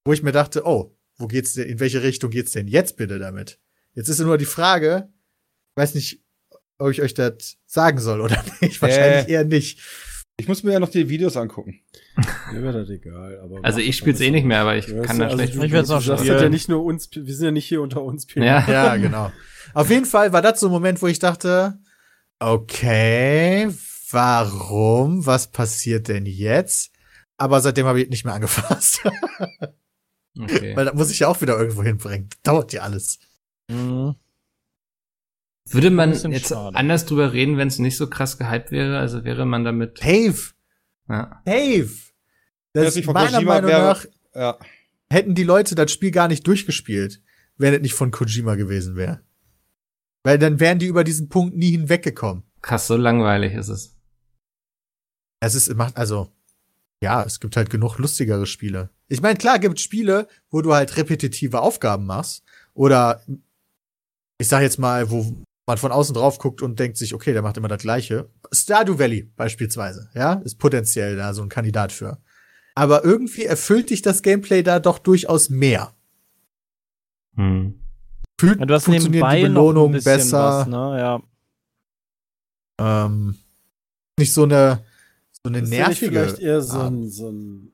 [0.05, 3.18] wo ich mir dachte, oh, wo geht's denn, in welche Richtung geht's denn jetzt bitte
[3.18, 3.59] damit?
[3.94, 5.09] Jetzt ist nur die Frage,
[5.76, 6.22] weiß nicht,
[6.78, 8.81] ob ich euch das sagen soll oder nicht.
[8.83, 9.33] Wahrscheinlich Äh.
[9.33, 9.81] eher nicht.
[10.38, 11.81] Ich muss mir ja noch die Videos angucken.
[12.52, 13.38] Mir wäre das egal.
[13.40, 15.55] Aber Also ich spiele es eh nicht mehr, aber ich kann da also schlecht.
[15.55, 16.26] du, Ich du noch sagst spielen.
[16.33, 18.26] das ja nicht nur uns, wir sind ja nicht hier unter uns.
[18.35, 18.66] Ja.
[18.68, 19.31] Ja, genau.
[19.74, 21.78] Auf jeden Fall war das so ein Moment, wo ich dachte,
[22.38, 23.68] okay,
[24.11, 25.24] warum?
[25.26, 26.90] Was passiert denn jetzt?
[27.37, 29.00] Aber seitdem habe ich nicht mehr angefasst.
[30.40, 30.74] Okay.
[30.74, 32.31] Weil das muss ich ja auch wieder irgendwo hinbringen.
[32.42, 33.18] Dauert ja alles.
[33.72, 34.14] Mhm.
[35.70, 36.76] Würde man jetzt schade.
[36.76, 38.98] anders drüber reden, wenn es nicht so krass gehypt wäre?
[38.98, 40.02] Also wäre man damit.
[40.02, 40.38] Dave,
[41.08, 41.40] Ja.
[41.44, 41.90] Dave.
[42.74, 44.58] Das von meiner Kojima Meinung wäre- nach Ja.
[45.11, 47.22] hätten die Leute das Spiel gar nicht durchgespielt,
[47.56, 49.20] wenn es nicht von Kojima gewesen wäre.
[50.24, 52.44] Weil dann wären die über diesen Punkt nie hinweggekommen.
[52.62, 53.96] Krass, so langweilig ist es.
[55.40, 56.32] Es ist, macht, also,
[57.02, 58.90] ja, es gibt halt genug lustigere Spiele.
[59.08, 62.44] Ich meine, klar gibt es Spiele, wo du halt repetitive Aufgaben machst.
[62.74, 63.22] Oder,
[64.38, 67.42] ich sag jetzt mal, wo man von außen drauf guckt und denkt sich, okay, der
[67.42, 68.29] macht immer das Gleiche.
[68.51, 72.18] Stardew Valley beispielsweise, ja, ist potenziell da so ein Kandidat für.
[72.75, 75.95] Aber irgendwie erfüllt dich das Gameplay da doch durchaus mehr.
[77.37, 77.79] Hm.
[78.40, 80.38] Fühlt, Ja, du hast funktioniert nebenbei die noch ein Belohnung bisschen besser.
[80.38, 80.99] was, ne?
[80.99, 81.23] Ja.
[83.07, 83.37] Ähm,
[84.18, 84.85] nicht so eine,
[85.33, 86.11] so eine nervige.
[86.11, 87.71] vielleicht eher so ein, so ein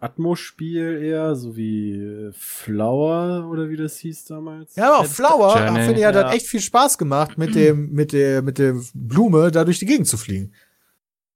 [0.00, 4.74] Atmos-Spiel eher, so wie äh, Flower oder wie das hieß damals?
[4.76, 5.84] Ja, aber auch Flower, Journey.
[5.84, 6.22] finde ich, hat Ja.
[6.24, 9.86] das echt viel Spaß gemacht, mit dem, mit der, mit der Blume da durch die
[9.86, 10.52] Gegend zu fliegen.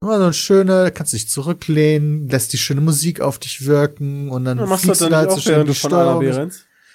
[0.01, 4.45] Immer so eine schöne, kannst dich zurücklehnen, lässt die schöne Musik auf dich wirken und
[4.45, 6.51] dann Ja, machst du fliegst dann du da halt so schön die du Steuerung.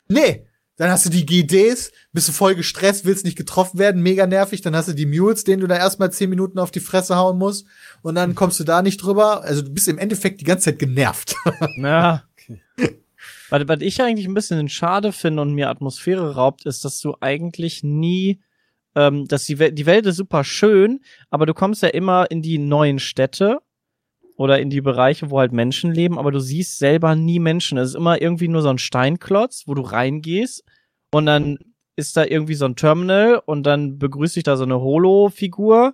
[0.07, 0.45] Nee,
[0.79, 4.61] dann hast du die GDs, bist du voll gestresst, willst nicht getroffen werden, mega nervig,
[4.61, 7.37] dann hast du die Mules, denen du da erstmal zehn Minuten auf die Fresse hauen
[7.37, 7.67] musst
[8.01, 9.43] und dann kommst du da nicht drüber.
[9.43, 11.35] Also du bist im Endeffekt die ganze Zeit genervt.
[11.77, 12.23] Ja.
[12.33, 13.01] Okay.
[13.49, 17.15] Was, was ich eigentlich ein bisschen schade finde und mir Atmosphäre raubt, ist, dass du
[17.19, 18.39] eigentlich nie,
[18.95, 22.41] ähm, dass die, Welt, die Welt ist super schön, aber du kommst ja immer in
[22.41, 23.59] die neuen Städte
[24.39, 27.77] oder in die Bereiche, wo halt Menschen leben, aber du siehst selber nie Menschen.
[27.77, 30.63] Es ist immer irgendwie nur so ein Steinklotz, wo du reingehst
[31.11, 31.59] und dann
[31.97, 35.91] ist da irgendwie so ein Terminal und dann begrüßt dich da so eine Holo-Figur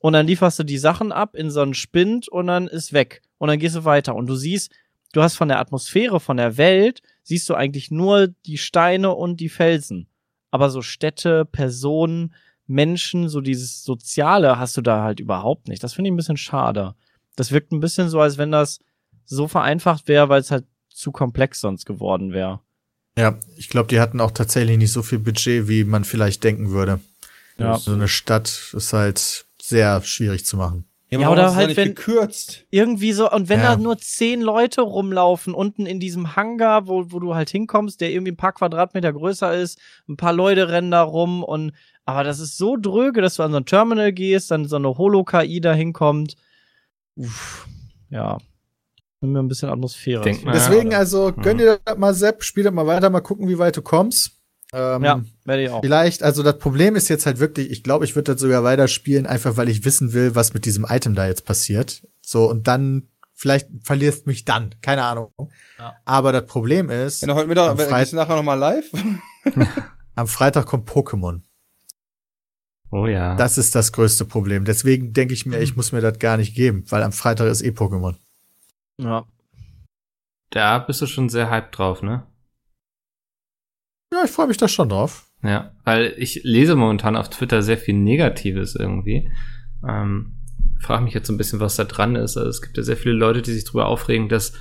[0.00, 3.20] und dann lieferst du die Sachen ab in so einen Spind und dann ist weg.
[3.36, 4.72] Und dann gehst du weiter und du siehst,
[5.12, 9.38] du hast von der Atmosphäre, von der Welt, siehst du eigentlich nur die Steine und
[9.38, 10.08] die Felsen.
[10.50, 12.32] Aber so Städte, Personen,
[12.66, 15.84] Menschen, so dieses Soziale hast du da halt überhaupt nicht.
[15.84, 16.94] Das finde ich ein bisschen schade.
[17.36, 18.78] Das wirkt ein bisschen so, als wenn das
[19.24, 22.60] so vereinfacht wäre, weil es halt zu komplex sonst geworden wäre.
[23.16, 26.70] Ja, ich glaube, die hatten auch tatsächlich nicht so viel Budget, wie man vielleicht denken
[26.70, 27.00] würde.
[27.58, 27.76] Ja.
[27.78, 30.84] So eine Stadt ist halt sehr schwierig zu machen.
[31.10, 32.64] Ja, warum oder halt, wenn- gekürzt.
[32.70, 33.72] Irgendwie so, und wenn Ja.
[33.72, 38.10] da nur zehn Leute rumlaufen, unten in diesem Hangar, wo, wo du halt hinkommst, der
[38.10, 41.72] irgendwie ein paar Quadratmeter größer ist, ein paar Leute rennen da rum und,
[42.06, 44.96] aber das ist so dröge, dass du an so ein Terminal gehst, dann so eine
[44.96, 46.34] Holo-KI da hinkommt.
[47.16, 47.66] Uff,
[48.10, 48.38] ja.
[49.20, 50.22] Nimm mir ein bisschen Atmosphäre.
[50.22, 50.52] Denk mal.
[50.52, 53.76] Deswegen, also, gönn dir das mal, Sepp, spiel das mal weiter, mal gucken, wie weit
[53.76, 54.32] du kommst.
[54.72, 55.80] Ähm, Ja, werde ich auch.
[55.82, 59.26] Vielleicht, also das Problem ist jetzt halt wirklich, ich glaube, ich würde das sogar weiterspielen,
[59.26, 62.02] einfach weil ich wissen will, was mit diesem Item da jetzt passiert.
[62.22, 65.30] So, und dann, vielleicht verlierst mich dann, keine Ahnung.
[65.78, 65.94] Ja.
[66.04, 68.90] Aber das Problem ist, Wenn du heute Mittag, Am wenn- Freit- nachher nochmal live?
[70.16, 71.42] am Freitag kommt Pokémon.
[72.92, 73.34] Oh ja.
[73.36, 74.66] Das ist das größte Problem.
[74.66, 77.62] Deswegen denke ich mir, ich muss mir das gar nicht geben, weil am Freitag ist
[77.62, 78.14] eh Pokémon.
[78.98, 79.24] Ja.
[80.50, 82.26] da bist du schon sehr hyped drauf, ne?
[84.12, 85.26] Ja, ich freue mich da schon drauf.
[85.42, 89.32] Ja, weil ich lese momentan auf Twitter sehr viel Negatives irgendwie.
[89.88, 90.34] Ähm,
[90.80, 92.36] frage mich jetzt so ein bisschen, was da dran ist.
[92.36, 94.52] Also es gibt ja sehr viele Leute, die sich darüber aufregen, dass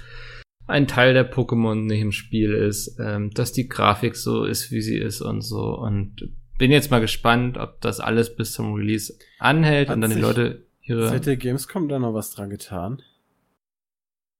[0.67, 4.81] ein Teil der Pokémon nicht im Spiel ist, ähm, dass die Grafik so ist, wie
[4.81, 5.77] sie ist und so.
[5.77, 6.31] Und
[6.61, 10.19] bin jetzt mal gespannt, ob das alles bis zum Release anhält Hat und dann die
[10.19, 11.09] Leute ihre.
[11.09, 13.01] Seit der Gamescom da noch was dran getan?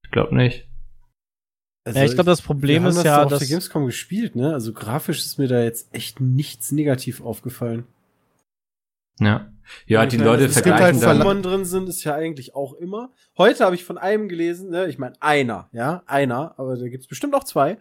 [0.05, 0.67] Ich glaube nicht.
[1.83, 4.35] Also ja, ich glaube, das Problem ist das ja, doch auf dass der Gamescom gespielt,
[4.35, 4.53] ne?
[4.53, 7.85] Also grafisch ist mir da jetzt echt nichts negativ aufgefallen.
[9.19, 9.51] Ja.
[9.87, 11.27] Ja, die meine, Leute dass es gibt vergleichen halt dann.
[11.27, 13.11] Pokémon drin sind, ist ja eigentlich auch immer.
[13.35, 17.07] Heute habe ich von einem gelesen, ne, ich meine einer, ja, einer, aber da gibt's
[17.07, 17.79] bestimmt auch zwei,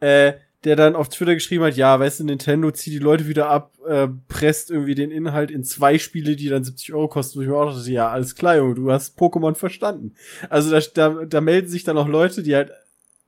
[0.00, 0.32] äh,
[0.64, 3.72] der dann auf Twitter geschrieben hat, ja, weißt du, Nintendo zieht die Leute wieder ab,
[3.86, 7.48] äh, presst irgendwie den Inhalt in zwei Spiele, die dann 70 Euro kosten, wo ich
[7.48, 10.14] mir auch dachte, ja, alles klar, Junge, du hast Pokémon verstanden.
[10.50, 12.72] Also da, da, da melden sich dann auch Leute, die halt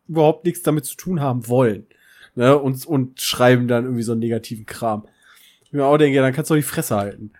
[0.09, 1.87] überhaupt nichts damit zu tun haben wollen,
[2.35, 5.07] ne, und, und schreiben dann irgendwie so einen negativen Kram.
[5.65, 7.31] Ich mir auch denke, ja, dann kannst du auch die Fresse halten.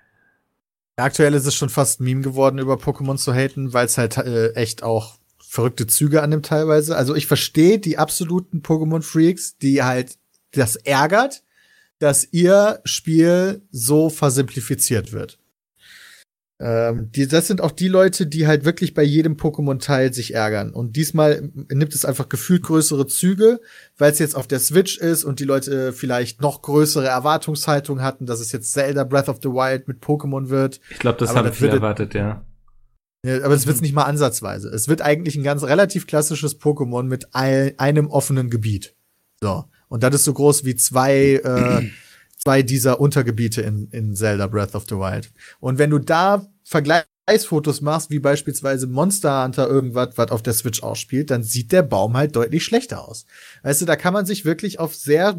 [0.95, 4.53] Aktuell ist es schon fast Meme geworden, über Pokémon zu haten, weil es halt äh,
[4.53, 5.20] echt auch
[5.51, 6.97] verrückte Züge annimmt teilweise.
[6.97, 10.17] Also ich verstehe die absoluten Pokémon-Freaks, die halt
[10.53, 11.43] das ärgert,
[11.99, 15.41] dass ihr Spiel so versimplifiziert wird.
[16.61, 20.73] Ähm, die, das sind auch die Leute, die halt wirklich bei jedem Pokémon-Teil sich ärgern.
[20.73, 23.61] Und diesmal nimmt es einfach gefühlt größere Züge,
[23.99, 28.25] weil es jetzt auf der Switch ist und die Leute vielleicht noch größere Erwartungshaltung hatten,
[28.25, 30.81] dass es jetzt Zelda Breath of the Wild mit Pokémon wird.
[30.91, 32.45] Ich glaube, das Aber haben das viele erwartet, ja.
[33.25, 34.69] Ja, aber es wird's nicht mal ansatzweise.
[34.69, 38.95] Es wird eigentlich ein ganz relativ klassisches Pokémon mit ein, einem offenen Gebiet.
[39.41, 39.65] So.
[39.89, 41.91] Und das ist so groß wie zwei, äh,
[42.39, 45.31] zwei dieser Untergebiete in, in Zelda Breath of the Wild.
[45.59, 50.83] Und wenn du da Vergleichsfotos machst, wie beispielsweise Monster Hunter irgendwas, was auf der Switch
[50.83, 53.27] ausspielt, dann sieht der Baum halt deutlich schlechter aus.
[53.63, 55.37] Weißt du, da kann man sich wirklich auf sehr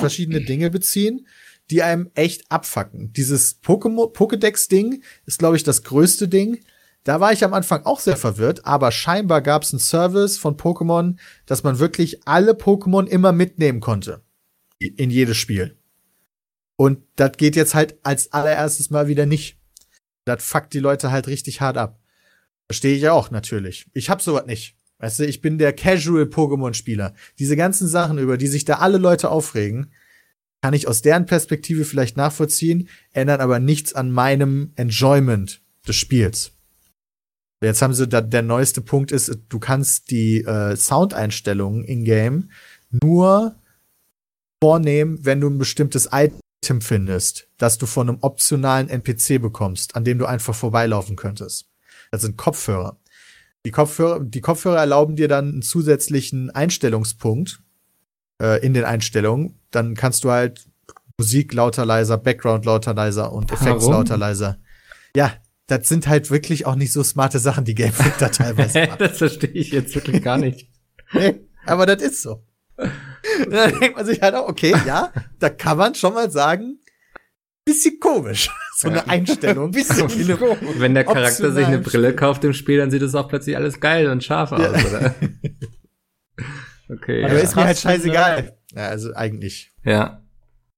[0.00, 1.26] verschiedene Dinge beziehen,
[1.70, 3.12] die einem echt abfacken.
[3.12, 6.60] Dieses Pokémon Pokédex-Ding ist, glaube ich, das größte Ding.
[7.06, 10.56] Da war ich am Anfang auch sehr verwirrt, aber scheinbar gab es einen Service von
[10.56, 11.14] Pokémon,
[11.46, 14.22] dass man wirklich alle Pokémon immer mitnehmen konnte.
[14.80, 15.76] In jedes Spiel.
[16.74, 19.56] Und das geht jetzt halt als allererstes mal wieder nicht.
[20.24, 22.00] Das fuckt die Leute halt richtig hart ab.
[22.66, 23.86] Verstehe ich auch, natürlich.
[23.92, 24.76] Ich hab sowas nicht.
[24.98, 27.14] Weißt du, ich bin der Casual-Pokémon-Spieler.
[27.38, 29.92] Diese ganzen Sachen, über die sich da alle Leute aufregen,
[30.60, 36.55] kann ich aus deren Perspektive vielleicht nachvollziehen, ändern aber nichts an meinem Enjoyment des Spiels.
[37.62, 42.50] Jetzt haben sie da, der neueste Punkt ist, du kannst die äh, Soundeinstellungen in-game
[42.90, 43.56] nur
[44.62, 50.04] vornehmen, wenn du ein bestimmtes Item findest, das du von einem optionalen NPC bekommst, an
[50.04, 51.68] dem du einfach vorbeilaufen könntest.
[52.10, 52.98] Das sind Kopfhörer.
[53.64, 57.62] Die Kopfhörer, die Kopfhörer erlauben dir dann einen zusätzlichen Einstellungspunkt
[58.40, 59.58] äh, in den Einstellungen.
[59.70, 60.66] Dann kannst du halt
[61.18, 64.58] Musik lauter, leiser, Background lauter, leiser und Effekts lauter, leiser.
[65.16, 65.32] Ja,
[65.66, 69.00] das sind halt wirklich auch nicht so smarte Sachen, die Game Freak da teilweise macht.
[69.00, 70.68] das verstehe ich jetzt wirklich gar nicht.
[71.12, 72.44] Nee, aber das ist so.
[72.78, 76.78] Und dann denkt man sich halt auch, okay, ja, da kann man schon mal sagen,
[77.64, 78.50] bisschen komisch.
[78.76, 79.70] So eine Einstellung.
[79.70, 80.06] Bisschen
[80.38, 80.58] komisch.
[80.78, 83.80] Wenn der Charakter sich eine Brille kauft im Spiel, dann sieht es auch plötzlich alles
[83.80, 84.88] geil und scharf aus, Ja.
[84.88, 85.14] oder?
[86.90, 87.24] Okay.
[87.24, 87.40] Aber ja.
[87.40, 88.56] ist mir halt scheißegal.
[88.74, 89.72] Ja, also eigentlich.
[89.82, 90.22] ja.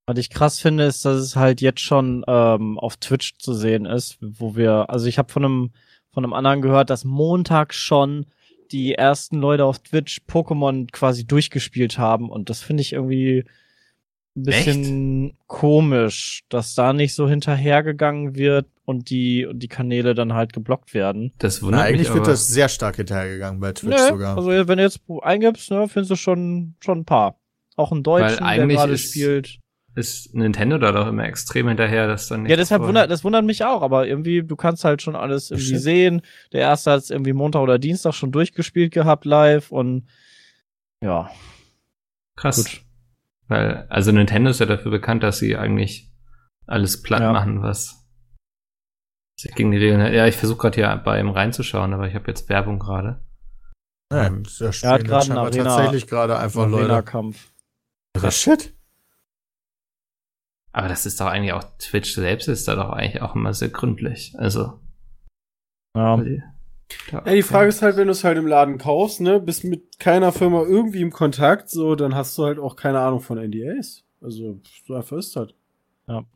[0.09, 3.85] Was ich krass finde, ist, dass es halt jetzt schon ähm, auf Twitch zu sehen
[3.85, 5.71] ist, wo wir, also ich habe von einem
[6.15, 8.25] von einem anderen gehört, dass Montag schon
[8.73, 13.45] die ersten Leute auf Twitch Pokémon quasi durchgespielt haben und das finde ich irgendwie
[14.35, 20.33] ein bisschen komisch, dass da nicht so hinterhergegangen wird und die und die Kanäle dann
[20.33, 21.33] halt geblockt werden.
[21.39, 24.39] Das Na, wundert eigentlich mich wird das sehr stark hinterhergegangen bei Twitch Ne, sogar.
[24.39, 27.39] Also wenn du jetzt eingibst, ne, findest du schon schon ein paar.
[27.77, 29.59] Auch ein Deutschen, der gerade ist- spielt.
[29.99, 33.65] Ist Nintendo da doch immer extrem hinterher, dass dann Ja, deshalb wundert, das wundert mich
[33.65, 35.83] auch, aber irgendwie, du kannst halt schon alles irgendwie Stimmt.
[35.83, 36.23] sehen.
[36.53, 40.09] Der erste hat es irgendwie Montag oder Dienstag schon durchgespielt gehabt live und
[41.03, 41.31] ja.
[42.37, 42.57] Krass.
[42.65, 42.81] Gut.
[43.49, 46.11] Weil, also Nintendo ist ja dafür bekannt, dass sie eigentlich
[46.67, 47.33] alles platt Ja.
[47.33, 48.07] machen, was
[49.41, 50.13] sich gegen die Regeln.
[50.13, 53.21] Ja, ich versuche gerade hier bei ihm reinzuschauen, aber ich habe jetzt Werbung gerade.
[54.13, 54.31] Ja, Er
[54.93, 56.85] hat gerade Arena- tatsächlich gerade einfach Leute.
[56.85, 57.53] Arena-Kampf.
[58.15, 58.75] Das Shit.
[60.73, 63.69] Aber das ist doch eigentlich auch, Twitch selbst ist da doch eigentlich auch immer sehr
[63.71, 64.35] gründlich.
[64.39, 64.75] Also.
[65.97, 66.23] Ja.
[67.13, 69.99] Ja, die Frage ist halt, wenn du es halt im Laden kaufst, ne, bist mit
[69.99, 74.05] keiner Firma irgendwie im Kontakt, so, dann hast du halt auch keine Ahnung von NDAs.
[74.23, 75.55] Also, so einfach ist halt.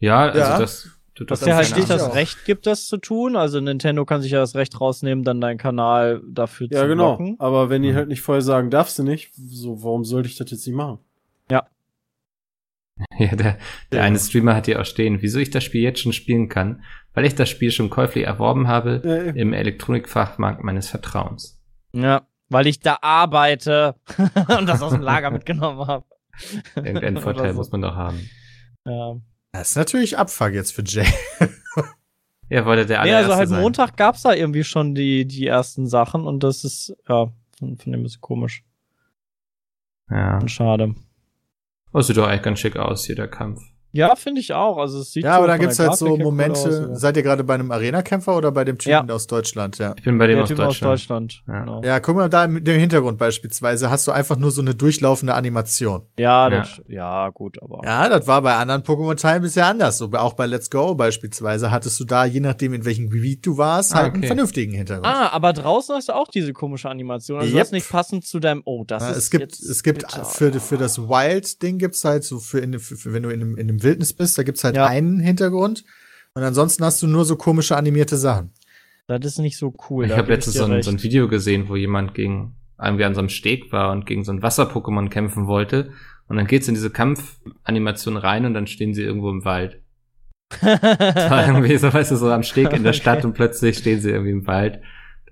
[0.00, 0.58] Ja, also Ja.
[0.58, 0.90] das.
[1.14, 2.14] Du Dass darfst der halt nicht das.
[2.14, 3.36] Recht gibt, das zu tun.
[3.36, 7.16] Also Nintendo kann sich ja das Recht rausnehmen, dann deinen Kanal dafür Ja, zu genau.
[7.16, 7.36] blocken.
[7.38, 7.96] Aber wenn die Mhm.
[7.96, 11.00] halt nicht vorher sagen, darfst du nicht, so, warum sollte ich das jetzt nicht machen?
[13.18, 13.58] Ja, der,
[13.90, 14.04] der Ja.
[14.04, 16.82] eine Streamer hat hier auch stehen, wieso ich das Spiel jetzt schon spielen kann,
[17.14, 21.60] weil ich das Spiel schon käuflich erworben habe Ja, im Elektronikfachmarkt meines Vertrauens.
[21.92, 23.96] Ja, weil ich da arbeite
[24.58, 26.04] und das aus dem Lager mitgenommen habe.
[26.76, 27.56] Irgendeinen Vorteil so.
[27.56, 28.28] muss man doch haben.
[28.86, 29.16] Ja.
[29.52, 31.06] Das ist natürlich Abfuck jetzt für Jay.
[32.48, 33.60] Ja, wollte der Nee, also halt sein.
[33.60, 37.92] Montag gab's da irgendwie schon die, die ersten Sachen und das ist, ja, von, von
[37.92, 38.64] dem bisschen komisch
[40.10, 40.38] Ja.
[40.38, 40.94] und schade.
[41.92, 43.71] Oh, sieht doch eigentlich ganz schick aus hier, der Kampf.
[43.92, 44.78] Ja, finde ich auch.
[44.78, 46.58] Also es sieht Ja, so aber dann von gibt's halt so cool Momente.
[46.60, 46.94] aus, ja.
[46.94, 49.14] Seid ihr gerade bei einem Arena-Kämpfer oder bei dem Typen Ja.
[49.14, 49.78] aus Deutschland?
[49.78, 49.94] Ja.
[49.98, 50.70] Ich bin bei dem aus Deutschland.
[50.70, 51.42] aus Deutschland.
[51.46, 51.60] Ja.
[51.60, 51.82] Genau.
[51.84, 55.34] Ja, guck mal da im dem Hintergrund beispielsweise hast du einfach nur so eine durchlaufende
[55.34, 56.02] Animation.
[56.18, 56.60] Ja, Ja.
[56.60, 57.28] das, ja.
[57.30, 57.80] gut, aber.
[57.84, 59.98] Ja, das war bei anderen Pokémon-Teilen bisher anders.
[59.98, 63.58] So, auch bei Let's Go beispielsweise hattest du da, je nachdem in welchem Gebiet du
[63.58, 64.26] warst, Ah, halt einen okay.
[64.28, 65.06] vernünftigen Hintergrund.
[65.06, 67.38] Ah, aber draußen hast du auch diese komische Animation.
[67.40, 67.58] Also Yep.
[67.58, 68.62] das ist nicht passend zu deinem.
[68.64, 70.24] Oh, das Ja, ist es gibt, jetzt es gibt bitter.
[70.24, 73.56] für, für das Wild-Ding gibt's halt so für, in, für, für wenn du in einem,
[73.56, 74.86] in einem Wildnis bist, da gibt's halt Ja.
[74.86, 75.84] einen Hintergrund
[76.34, 78.50] und ansonsten hast du nur so komische animierte Sachen.
[79.08, 80.06] Das ist nicht so cool.
[80.06, 83.20] Ich habe letztens so ein, so ein Video gesehen, wo jemand gegen irgendwie an so
[83.20, 85.90] einem Steg war und gegen so ein Wasser-Pokémon kämpfen wollte.
[86.28, 89.80] Und dann geht's in diese Kampfanimation rein und dann stehen sie irgendwo im Wald.
[90.50, 93.26] Das war irgendwie so, weißt du, so am Steg in der Stadt Okay.
[93.26, 94.80] und plötzlich stehen sie irgendwie im Wald.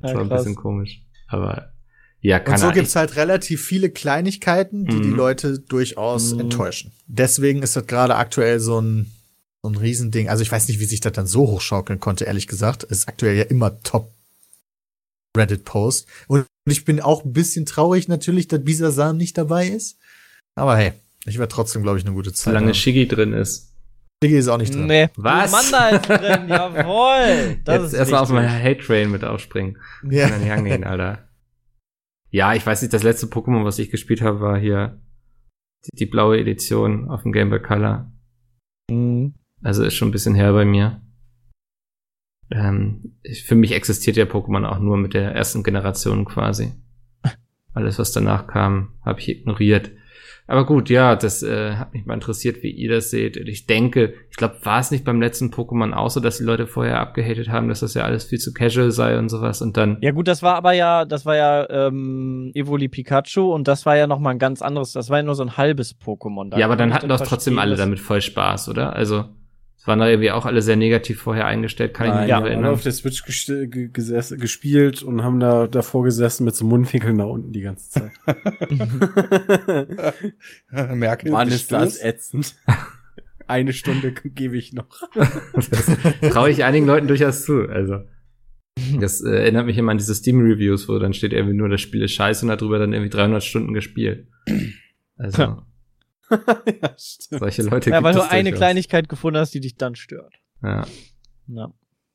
[0.00, 0.42] Das Ja, war ein krass.
[0.42, 1.02] bisschen komisch.
[1.28, 1.72] Aber
[2.22, 5.02] ja, Und kann so er- gibt's halt relativ viele Kleinigkeiten, die Mhm.
[5.02, 6.40] die Leute durchaus Mhm.
[6.40, 6.92] enttäuschen.
[7.06, 9.10] Deswegen ist das gerade aktuell so ein,
[9.62, 10.28] so ein Riesending.
[10.28, 12.84] Also ich weiß nicht, wie sich das dann so hochschaukeln konnte, ehrlich gesagt.
[12.84, 14.12] Es ist aktuell ja immer top
[15.36, 16.06] Reddit-Post.
[16.26, 19.96] Und ich bin auch ein bisschen traurig natürlich, dass Bisasam nicht dabei ist.
[20.56, 20.92] Aber hey,
[21.26, 22.74] ich werde trotzdem, glaube ich, eine gute Zeit solange haben.
[22.74, 23.68] Shiggy drin ist.
[24.22, 24.86] Diggi ist auch nicht drin.
[24.86, 25.08] Nee.
[25.16, 25.50] Was?
[25.52, 27.58] Manda ist drin, jawohl.
[27.64, 29.78] Das Jetzt ist erstmal auf meinen Hate-Train mit aufspringen.
[30.10, 30.28] Ja.
[30.28, 31.26] Kann da nicht angehen, Alter.
[32.30, 35.00] Ja, ich weiß nicht, das letzte Pokémon, was ich gespielt habe, war hier
[35.84, 38.10] die, die blaue Edition auf dem Game Boy Color.
[38.90, 39.34] Mhm.
[39.62, 41.02] Also ist schon ein bisschen her bei mir.
[42.50, 46.72] Ähm, für mich existiert ja Pokémon auch nur mit der ersten Generation quasi.
[47.74, 49.90] Alles, was danach kam, habe ich ignoriert.
[50.50, 53.36] Aber gut, ja, das äh, hat mich mal interessiert, wie ihr das seht.
[53.36, 56.42] Und Ich denke, ich glaube, war es nicht beim letzten Pokémon auch so, dass die
[56.44, 59.76] Leute vorher abgehatet haben, dass das ja alles viel zu casual sei und sowas und
[59.76, 59.98] dann.
[60.00, 63.96] Ja gut, das war aber ja, das war ja ähm, Evoli Pikachu und das war
[63.96, 66.50] ja noch mal ein ganz anderes, das war ja nur so ein halbes Pokémon.
[66.50, 68.96] Da ja, aber dann hatten doch trotzdem alle damit voll Spaß, oder?
[68.96, 69.26] Also,
[69.80, 72.40] es waren da irgendwie auch alle sehr negativ vorher eingestellt, kann ich Nein, mich ja,
[72.46, 72.66] erinnern.
[72.74, 77.16] auf der Switch gest- ge- gesessen, gespielt und haben da davor gesessen mit so Mundwinkeln
[77.16, 78.10] nach unten die ganze Zeit.
[80.94, 81.30] Merkel.
[81.32, 82.54] Mann, ist das ätzend.
[83.46, 84.86] Eine Stunde gebe ich noch.
[85.54, 85.70] Das
[86.32, 87.68] traue ich einigen Leuten durchaus zu.
[87.68, 88.02] Also,
[89.00, 92.02] das äh, erinnert mich immer an diese Steam-Reviews, wo dann steht irgendwie nur, das Spiel
[92.02, 94.28] ist scheiße und hat drüber dann irgendwie 300 Stunden gespielt.
[95.16, 95.66] Also, ja,
[96.96, 97.40] stimmt.
[97.40, 98.58] solche Leute Ja, weil du eine durchaus.
[98.58, 100.34] Kleinigkeit gefunden hast, die dich dann stört.
[100.62, 100.86] Ja.
[101.48, 101.72] Ja.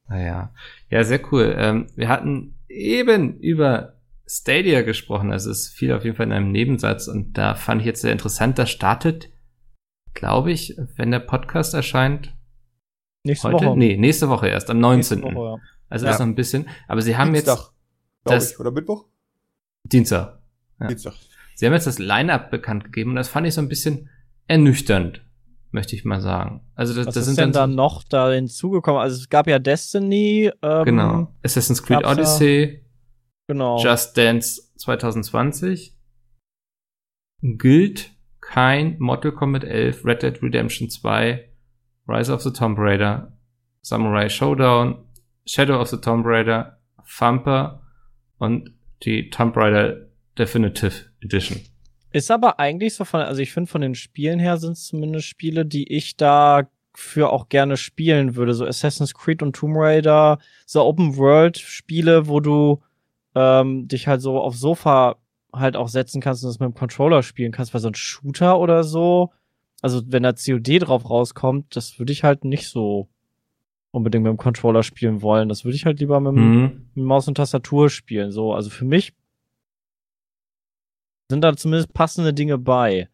[0.08, 0.54] Naja.
[0.90, 1.54] Ja, sehr cool.
[1.58, 6.52] Ähm, wir hatten eben über Stadia gesprochen, also es fiel auf jeden Fall in einem
[6.52, 9.30] Nebensatz und da fand ich jetzt sehr interessant, das startet,
[10.14, 12.34] glaube ich, wenn der Podcast erscheint,
[13.24, 13.66] Nächste heute?
[13.66, 13.78] Woche.
[13.78, 15.20] Nee, nächste Woche erst, am 19.
[15.20, 15.58] Nächste Woche, ja.
[15.90, 16.12] Also Ja.
[16.12, 16.68] erst noch ein bisschen.
[16.88, 17.72] Aber sie haben jetzt Dienstag,
[18.24, 19.06] glaub das- ich, oder Mittwoch?
[19.84, 20.40] Dienstag.
[20.80, 20.88] Ja.
[20.88, 21.14] Dienstag.
[21.56, 24.10] Sie haben jetzt das Line-Up bekannt gegeben und das fand ich so ein bisschen
[24.48, 25.26] ernüchternd,
[25.72, 26.62] möchte ich mal sagen.
[26.76, 29.02] Also das, Was das ist sind denn dann da noch da hinzugekommen?
[29.02, 30.52] Also es gab ja Destiny.
[30.62, 32.86] Ähm, genau Assassin's Creed Odyssey,
[33.48, 33.78] Genau.
[33.82, 35.96] Just Dance 2020,
[37.58, 41.48] Guild, kein Mortal Kombat 11, Red Dead Redemption 2,
[42.08, 43.38] Rise of the Tomb Raider,
[43.82, 45.06] Samurai Showdown,
[45.46, 46.80] Shadow of the Tomb Raider,
[47.18, 47.84] Thumper
[48.40, 48.72] und
[49.04, 51.60] die Tomb Raider Definitive Edition.
[52.12, 55.28] Ist aber eigentlich so von, also ich finde von den Spielen her sind es zumindest
[55.28, 58.54] Spiele, die ich da für auch gerne spielen würde.
[58.54, 62.82] So Assassin's Creed und Tomb Raider, so Open World Spiele, wo du
[63.36, 65.18] ähm, dich halt so aufs Sofa
[65.52, 68.60] halt auch setzen kannst und das mit dem Controller spielen kannst, weil so ein Shooter
[68.60, 69.32] oder so,
[69.82, 73.10] also wenn da COD drauf rauskommt, das würde ich halt nicht so
[73.92, 75.50] unbedingt mit dem Controller spielen wollen.
[75.50, 76.88] Das würde ich halt lieber mit Mhm.
[76.96, 78.32] mit Maus und Tastatur spielen.
[78.32, 79.14] So, also für mich
[81.30, 83.10] sind da zumindest passende Dinge bei.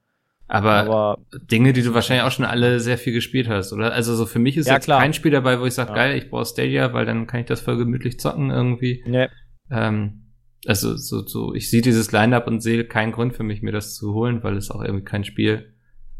[0.47, 1.17] Aber, Aber
[1.49, 3.93] Dinge, die du wahrscheinlich auch schon alle sehr viel gespielt hast, oder?
[3.93, 4.99] Also so für mich ist Ja, jetzt klar.
[4.99, 5.95] kein Spiel dabei, wo ich sage, Ja.
[5.95, 9.01] geil, ich brauche Stadia, weil dann kann ich das voll gemütlich zocken irgendwie.
[9.07, 9.29] ne,
[9.69, 10.33] Ähm,
[10.67, 13.95] also so, so, ich sehe dieses Line-Up und sehe keinen Grund für mich, mir das
[13.95, 15.73] zu holen, weil es auch irgendwie kein Spiel.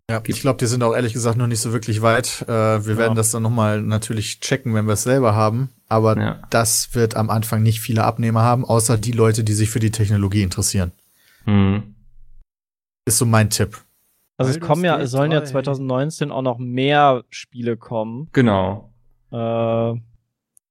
[0.09, 2.43] Ja, ich glaube, die sind auch ehrlich gesagt noch nicht so wirklich weit.
[2.47, 2.47] Äh,
[2.85, 2.97] wir Ja.
[2.97, 5.69] werden das dann nochmal natürlich checken, wenn wir es selber haben.
[5.89, 6.41] Aber Ja.
[6.49, 9.91] das wird am Anfang nicht viele Abnehmer haben, außer die Leute, die sich für die
[9.91, 10.93] Technologie interessieren.
[11.45, 11.95] Hm.
[13.05, 13.77] Ist so mein Tipp.
[14.37, 15.45] also es kommen ja, es sollen ja 3.
[15.47, 18.29] 2019 auch noch mehr Spiele kommen.
[18.33, 18.91] Genau.
[19.31, 19.93] Äh,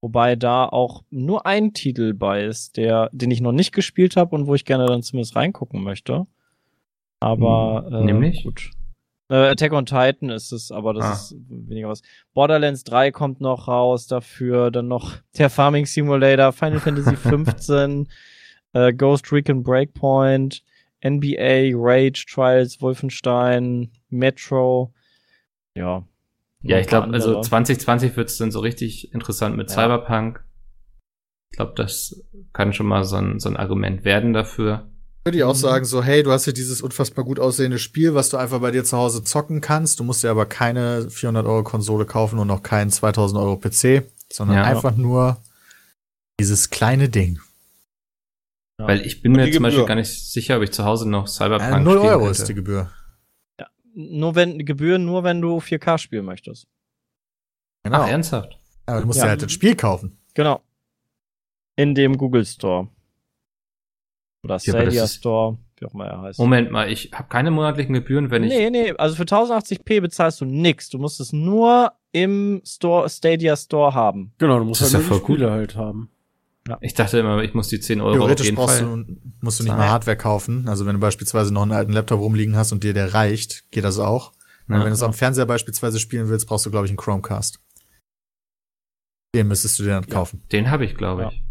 [0.01, 4.35] wobei da auch nur ein Titel bei ist, der, den ich noch nicht gespielt habe
[4.35, 6.25] und wo ich gerne dann zumindest reingucken möchte.
[7.19, 8.43] Aber Hm, äh, nämlich?
[8.43, 8.71] gut.
[9.29, 11.13] Äh, Attack on Titan ist es, aber das Ah.
[11.13, 12.01] ist weniger was.
[12.33, 18.09] Borderlands 3 kommt noch raus dafür, dann noch der Farming Simulator, Final Fantasy 15,
[18.73, 20.63] äh, Ghost Recon Breakpoint,
[21.03, 24.93] NBA, Rage, Trials, Wolfenstein, Metro.
[25.75, 26.05] Ja,
[26.63, 27.41] Ja, ich glaube, also andere.
[27.43, 29.75] 2020 wird's dann so richtig interessant mit Ja.
[29.75, 30.43] Cyberpunk.
[31.51, 34.87] Ich glaube, das kann schon mal so ein, so ein Argument werden dafür.
[35.25, 38.29] Würde ich auch sagen, so, hey, du hast hier dieses unfassbar gut aussehende Spiel, was
[38.29, 39.99] du einfach bei dir zu Hause zocken kannst.
[39.99, 44.03] Du musst dir aber keine 400 Euro Konsole kaufen und auch keinen 2000 Euro PC,
[44.31, 44.63] sondern Ja.
[44.63, 45.37] einfach nur
[46.39, 47.39] dieses kleine Ding.
[48.81, 48.87] Ja.
[48.87, 49.87] Weil ich bin Und mir zum Beispiel Gebühr.
[49.87, 52.31] gar nicht sicher, ob ich zu Hause noch Cyberpunk Äh, 0 spielen Euro könnte.
[52.41, 52.89] ist die Gebühr.
[53.93, 56.67] Nur wenn, Gebühren nur, wenn du 4K spielen möchtest.
[57.83, 58.01] Genau.
[58.03, 58.57] Ach, ernsthaft?
[58.85, 59.25] aber du musst Ja.
[59.25, 60.17] ja halt das Spiel kaufen.
[60.33, 60.61] Genau.
[61.75, 62.87] In dem Google Store.
[64.43, 66.39] Oder Ja, Stadia ist- Store, wie auch immer er heißt.
[66.39, 68.49] Moment mal, ich habe keine monatlichen Gebühren, wenn ich.
[68.49, 70.89] nee, nee, also für 1080p bezahlst du nix.
[70.89, 74.33] Du musst es nur im Store, Stadia Store haben.
[74.37, 75.35] Genau, du musst Das ist halt ja voll gut.
[75.37, 76.10] Spiele halt haben.
[76.81, 79.03] Ich dachte immer, ich muss die 10 Euro auf Theoretisch jeden brauchst Fall.
[79.05, 80.67] du, musst du nicht mal Hardware kaufen.
[80.67, 83.83] Also wenn du beispielsweise noch einen alten Laptop rumliegen hast und dir der reicht, geht
[83.83, 84.31] das auch.
[84.69, 84.75] Ja.
[84.79, 87.59] Wenn du es am Fernseher beispielsweise spielen willst, brauchst du, glaube ich, einen Chromecast.
[89.35, 90.13] Den müsstest du dir dann Ja.
[90.13, 90.43] kaufen.
[90.51, 91.29] Den habe ich, glaube Ja.
[91.29, 91.43] ich.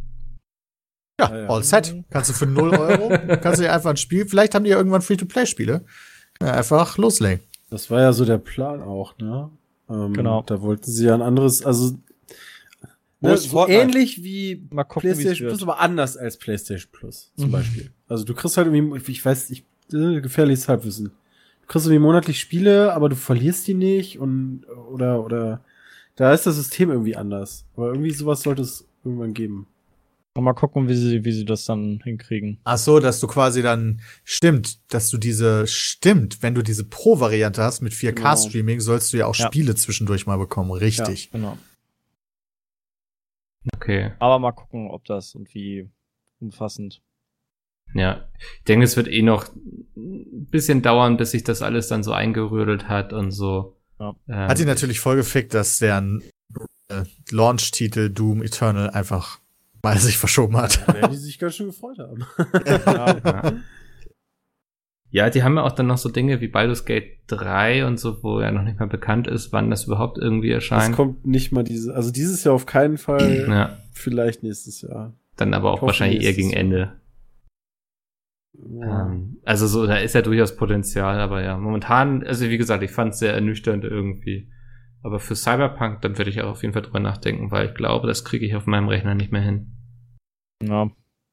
[1.21, 1.49] Ja, Ja, ja.
[1.49, 1.95] all set.
[2.11, 3.09] Kannst du für 0 Euro,
[3.43, 5.85] kannst du dir einfach ein Spiel, vielleicht haben die ja irgendwann Free-to-Play-Spiele.
[6.41, 7.45] Ja, einfach loslegen.
[7.69, 9.51] Das war ja so der Plan auch, ne?
[9.91, 10.43] Ähm, Genau.
[10.43, 11.93] Da wollten sie ja ein anderes, also
[13.21, 13.81] ne, ist so Fortnite?
[13.83, 15.49] ähnlich wie Mal gucken, PlayStation.
[15.49, 17.53] Plus, aber anders als PlayStation Plus zum Mhm.
[17.53, 17.91] Beispiel.
[18.09, 21.07] Also du kriegst halt irgendwie, ich weiß, ich äh, gefährliches Halbwissen.
[21.63, 24.63] Du kriegst irgendwie monatlich Spiele, aber du verlierst die nicht und
[24.93, 25.65] oder oder
[26.17, 27.65] da ist das System irgendwie anders.
[27.77, 29.67] Aber irgendwie sowas sollte es irgendwann geben.
[30.39, 32.59] Mal gucken, wie sie, wie sie das dann hinkriegen.
[32.65, 37.63] Ach so, dass du quasi dann, stimmt, dass du diese, stimmt, wenn du diese Pro-Variante
[37.63, 39.47] hast mit 4K-Streaming, sollst du ja auch Ja.
[39.47, 40.71] Spiele zwischendurch mal bekommen.
[40.71, 41.31] Richtig.
[41.33, 41.59] Genau.
[43.75, 44.13] Okay.
[44.19, 45.89] Aber mal gucken, ob das und wie
[46.41, 47.03] umfassend.
[47.95, 48.29] Ja.
[48.59, 49.49] Ich denke, es wird eh noch
[49.97, 53.77] ein bisschen dauern, bis sich das alles dann so eingerührt hat und so.
[53.99, 54.15] Ja.
[54.29, 56.23] Ähm, Hat ihn natürlich voll gefickt, dass deren
[56.89, 59.41] äh, Launch-Titel Doom Eternal einfach
[59.83, 60.87] mal sich verschoben hat.
[60.89, 62.25] Werden die sich ganz schön gefreut haben.
[62.67, 63.19] Ja.
[63.25, 63.53] ja,
[65.13, 68.41] die haben ja auch dann noch so Dinge wie Baldur's Gate 3 und so, wo
[68.41, 70.95] ja noch nicht mal bekannt ist, wann das überhaupt irgendwie Das erscheint.
[70.95, 75.15] kommt nicht mal diese, also dieses Jahr auf keinen Fall, Ja, vielleicht nächstes Jahr.
[75.37, 76.61] dann aber auch wahrscheinlich eher gegen Jahr.
[76.61, 76.93] Ende.
[78.53, 79.07] Ja.
[79.07, 82.91] Ähm, also so, da ist ja durchaus Potenzial, aber ja, momentan, also wie gesagt, ich
[82.91, 84.51] fand es sehr ernüchternd irgendwie.
[85.03, 88.07] Aber für Cyberpunk, dann werde ich auch auf jeden Fall drüber nachdenken, weil ich glaube,
[88.07, 89.73] das kriege ich auf meinem Rechner nicht mehr hin.
[90.63, 90.91] Ja.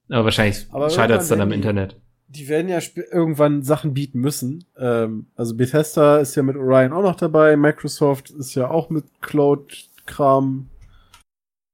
[0.10, 2.00] Aber wahrscheinlich scheitert es dann am Internet.
[2.28, 2.80] Die werden ja
[3.12, 4.66] irgendwann Sachen bieten müssen.
[4.78, 9.06] Ähm, also Bethesda ist ja mit Orion auch noch dabei, Microsoft ist ja auch mit
[9.22, 10.70] Cloud-Kram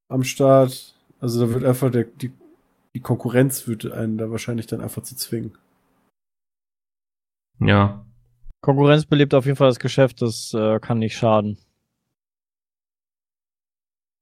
[0.09, 0.95] am Start.
[1.19, 2.31] Also da wird einfach der, die,
[2.93, 5.57] die Konkurrenz wird einen da wahrscheinlich dann einfach zu zwingen.
[7.59, 8.05] Ja.
[8.61, 11.57] Konkurrenz belebt auf jeden Fall das Geschäft, das äh, kann nicht schaden.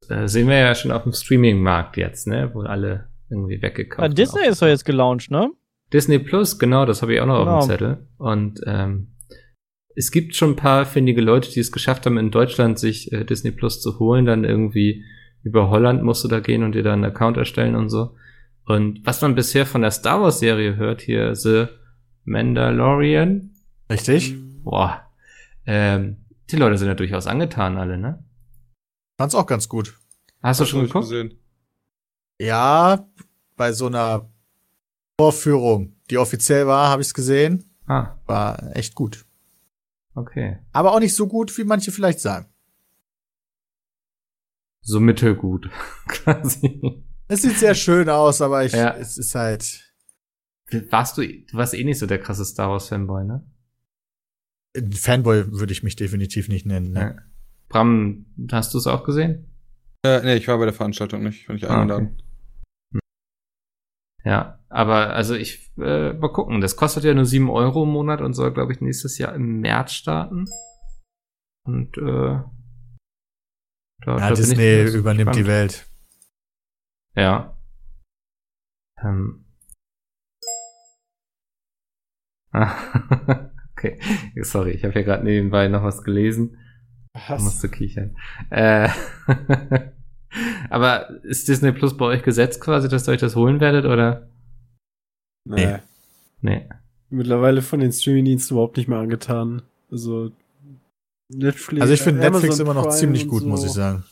[0.09, 2.51] Äh, sehen wir ja schon auf dem Streaming-Markt jetzt, ne?
[2.53, 5.51] Wo alle irgendwie weggekauft Ja, Disney ist doch jetzt gelauncht, ne?
[5.93, 7.57] Disney Plus, genau, das habe ich auch noch Genau.
[7.57, 8.07] auf dem Zettel.
[8.17, 9.07] Und ähm,
[9.95, 13.25] es gibt schon ein paar findige Leute, die es geschafft haben, in Deutschland sich äh,
[13.25, 14.25] Disney Plus zu holen.
[14.25, 15.03] Dann irgendwie
[15.43, 18.15] über Holland musst du da gehen und dir dann einen Account erstellen und so.
[18.65, 21.65] Und was man bisher von der Star Wars Serie hört, hier The
[22.25, 23.51] Mandalorian,
[23.89, 24.35] Richtig?
[24.63, 25.01] boah,
[25.65, 26.17] ähm,
[26.49, 28.23] die Leute sind ja durchaus angetan alle, ne?
[29.17, 29.97] Fand's auch ganz gut.
[30.43, 31.05] Hast du Hab schon geguckt?
[31.05, 31.33] gesehen.
[32.39, 33.07] Ja,
[33.57, 34.29] bei so einer
[35.21, 37.63] Vorführung, die offiziell war, habe ich's gesehen.
[37.85, 39.23] Ah, War echt gut.
[40.15, 40.57] okay.
[40.71, 42.47] Aber auch nicht so gut, wie manche vielleicht sagen.
[44.81, 45.69] So mittelgut,
[46.07, 47.03] quasi.
[47.27, 48.95] Es sieht sehr schön aus, aber ich, Ja.
[48.97, 49.93] es ist halt,
[50.89, 53.45] Warst du, du warst eh nicht so der krasse Star Wars Fanboy, ne?
[54.93, 56.93] Fanboy würde ich mich definitiv nicht nennen.
[56.93, 56.99] Ne?
[56.99, 57.15] Ja.
[57.67, 59.51] Bram, hast du es auch gesehen?
[60.03, 62.17] Äh, nee, ich war bei der Veranstaltung nicht, bin ich Ah, eingeladen.
[62.93, 62.99] okay.
[64.23, 66.61] Ja, aber also ich äh, mal gucken.
[66.61, 69.59] Das kostet ja nur 7 Euro im Monat und soll, glaube ich, nächstes Jahr im
[69.59, 70.45] März starten.
[71.65, 72.45] Und äh, da,
[74.05, 75.35] da Ja, bin ich Disney ganz übernimmt gespannt.
[75.35, 75.87] die Welt.
[77.15, 77.57] Ja.
[79.03, 79.45] Ähm.
[83.77, 83.99] Okay,
[84.43, 86.57] sorry, ich habe hier gerade nebenbei noch was gelesen.
[87.13, 88.15] Da musst du kichern.
[88.51, 88.89] Äh,
[90.69, 94.29] aber ist Disney Plus bei euch gesetzt quasi, dass ihr euch das holen werdet, oder?
[95.45, 95.79] Nee.
[96.41, 96.67] Nee.
[97.09, 99.61] Mittlerweile von den Streamingdiensten überhaupt nicht mehr angetan.
[99.89, 100.31] Also
[101.29, 101.81] Netflix.
[101.81, 103.47] Also ich finde Netflix immer noch Prime ziemlich gut, so.
[103.47, 104.03] muss ich sagen.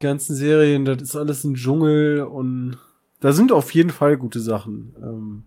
[0.00, 2.78] Die ganzen Serien, das ist alles ein Dschungel und
[3.20, 4.94] da sind auf jeden Fall gute Sachen.
[5.02, 5.44] Ähm,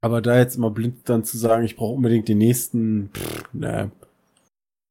[0.00, 3.90] aber da jetzt immer blind dann zu sagen, ich brauche unbedingt den nächsten, pff, ne.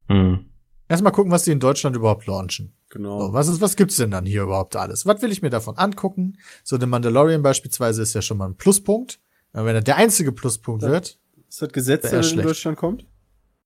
[0.09, 0.46] Hm.
[0.89, 2.73] Erstmal gucken, was die in Deutschland überhaupt launchen.
[2.89, 3.27] Genau.
[3.27, 5.05] So, was ist, was gibt's denn dann hier überhaupt alles?
[5.05, 6.37] Was will ich mir davon angucken?
[6.63, 9.19] So, der Mandalorian beispielsweise ist ja schon mal ein Pluspunkt.
[9.53, 10.89] Aber wenn er der einzige Pluspunkt Ja.
[10.91, 11.17] wird,
[11.49, 12.41] Ist das Gesetz, der in.
[12.41, 13.05] Deutschland kommt?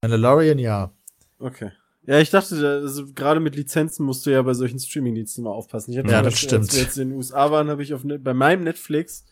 [0.02, 0.92] Mandalorian ja.
[1.40, 1.72] Okay.
[2.08, 5.52] Ja, ich dachte, da- also, gerade mit Lizenzen musst du ja bei solchen Streamingdiensten mal
[5.52, 5.92] aufpassen.
[5.92, 6.64] Ich hatte Ja, das stimmt.
[6.64, 9.24] Als wir jetzt in den USA waren, habe ich auf, bei meinem Netflix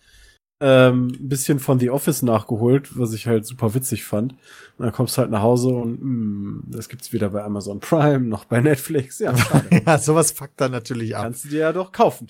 [0.61, 4.33] ähm, ein bisschen von The Office nachgeholt, was ich halt super witzig fand.
[4.77, 8.25] Und dann kommst du halt nach Hause und mh, das gibt's weder bei Amazon Prime
[8.25, 9.19] noch bei Netflix.
[9.19, 9.33] Ja,
[9.85, 11.23] ja, sowas fuckt dann natürlich ab.
[11.23, 12.27] Kannst du dir ja doch kaufen.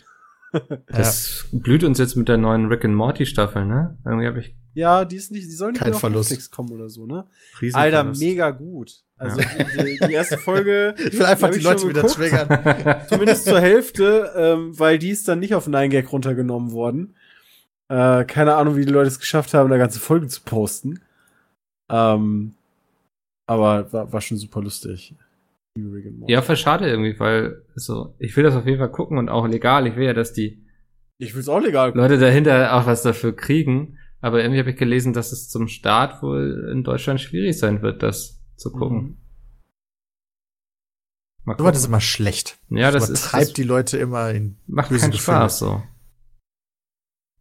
[0.87, 3.99] Das blüht uns jetzt mit der neuen Rick and Morty Staffel, ne?
[4.03, 6.31] Irgendwie habe ich Ja, die ist nicht, die soll nicht Kein auf Verlust.
[6.31, 7.27] Netflix kommen oder so, ne?
[7.61, 8.21] riesen Alter, Verlust.
[8.21, 9.03] mega gut.
[9.17, 10.95] Also die, die erste Folge.
[10.97, 13.05] Ich will einfach hab die Leute wieder triggern.
[13.09, 17.13] Zumindest zur Hälfte, ähm, weil die ist dann nicht auf 9gag runtergenommen worden.
[17.89, 21.01] Äh, keine Ahnung, wie die Leute es geschafft haben, da ganze Folgen zu posten.
[21.89, 22.53] Ähm,
[23.47, 25.15] aber war, war schon super lustig.
[26.27, 29.47] Ja, voll schade irgendwie, weil also, ich will das auf jeden Fall gucken und auch
[29.47, 29.87] legal.
[29.87, 30.63] Ich will ja, dass die
[31.17, 31.93] Ich will's auch legal.
[31.95, 33.97] Leute dahinter auch was dafür kriegen.
[34.21, 38.03] Aber irgendwie habe ich gelesen, dass es zum Start wohl in Deutschland schwierig sein wird,
[38.03, 38.97] das zu gucken.
[38.97, 39.17] Mhm.
[41.45, 42.59] Was ist immer schlecht.
[42.69, 44.57] ja, das das ist treibt das die Leute immer in.
[44.67, 45.37] macht keinen Gefühle.
[45.37, 45.81] Spaß so.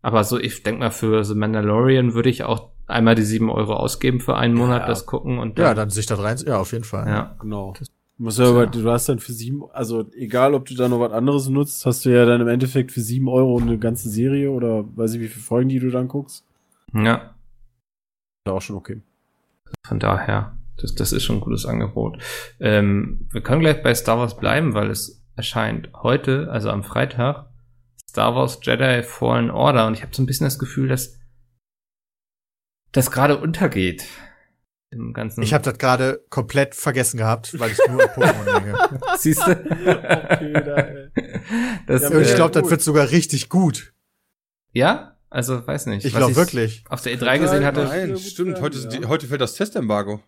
[0.03, 3.74] Aber so, ich denk mal, für The Mandalorian würde ich auch einmal die sieben Euro
[3.74, 4.86] ausgeben für einen Monat, Ja.
[4.86, 6.38] das gucken und Ja, dann sich da rein.
[6.46, 7.07] Ja, auf jeden Fall.
[7.09, 7.36] ja.
[7.40, 7.74] Genau.
[8.16, 10.99] Du musst ja aber, du hast dann für sieben, also egal ob du da noch
[11.01, 14.51] was anderes nutzt, hast du ja dann im Endeffekt für sieben Euro eine ganze Serie
[14.51, 16.44] oder weiß ich wie viele Folgen, die du dann guckst.
[16.94, 17.34] ja,
[18.46, 19.03] Ist auch schon okay.
[19.86, 22.18] von daher, das, das ist schon ein gutes Angebot.
[22.61, 27.46] Ähm, wir können gleich bei Star Wars bleiben, weil es erscheint heute, also am Freitag,
[28.09, 31.19] Star Wars Jedi Fallen Order und ich habe so ein bisschen das Gefühl, dass
[32.93, 34.07] das gerade untergeht
[34.91, 35.43] im ganzen.
[35.43, 39.01] Ich habe das gerade komplett vergessen gehabt, weil ich nur an Pokémon denke.
[39.19, 39.51] siehst du?
[39.51, 40.89] Okay, da,
[41.95, 43.93] Ja, ich Ja, glaube, das wird sogar richtig gut.
[44.73, 46.07] ja, also weiß nicht.
[46.07, 46.85] Ich glaube wirklich.
[46.89, 47.85] Auf der E3 gesehen hatte.
[47.85, 48.09] Nein.
[48.13, 48.63] Nein, stimmt.
[48.63, 48.89] Heute, ja.
[48.89, 50.23] die, heute fällt das Testembargo.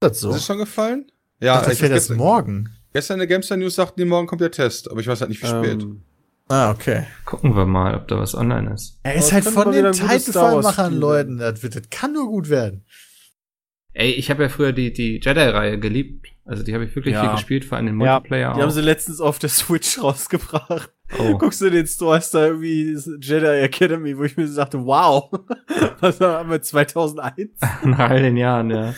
[0.00, 0.30] Ist das so?
[0.30, 1.10] Ist es schon gefallen?
[1.40, 2.76] Ja, Ja, das ich fällt erst morgen.
[2.92, 5.30] Gestern in der Gamestar News sagten die, morgen kommt der Test, aber ich weiß halt
[5.30, 5.82] nicht, wie spät.
[5.82, 6.02] Ähm,
[6.50, 7.04] Ah, okay.
[7.26, 8.98] Gucken wir mal, ob da was online ist.
[9.02, 11.36] Er ist halt von den Titanfall-Machern, Leuten.
[11.36, 12.86] Das, wird, das kann nur gut werden.
[13.92, 16.28] Ey, ich habe ja früher die, die Jedi-Reihe geliebt.
[16.46, 17.20] Also die habe ich wirklich Ja.
[17.24, 18.72] viel gespielt, vor allem den Ja, Multiplayer die haben auch.
[18.72, 20.90] sie letztens auf der Switch rausgebracht.
[21.18, 21.36] Oh.
[21.36, 24.82] Guckst du in den Store, ist da irgendwie Jedi Academy, wo ich mir so dachte,
[24.86, 25.30] wow,
[26.00, 27.50] was haben wir 2001?
[27.84, 28.94] Nach all den Jahren, ja.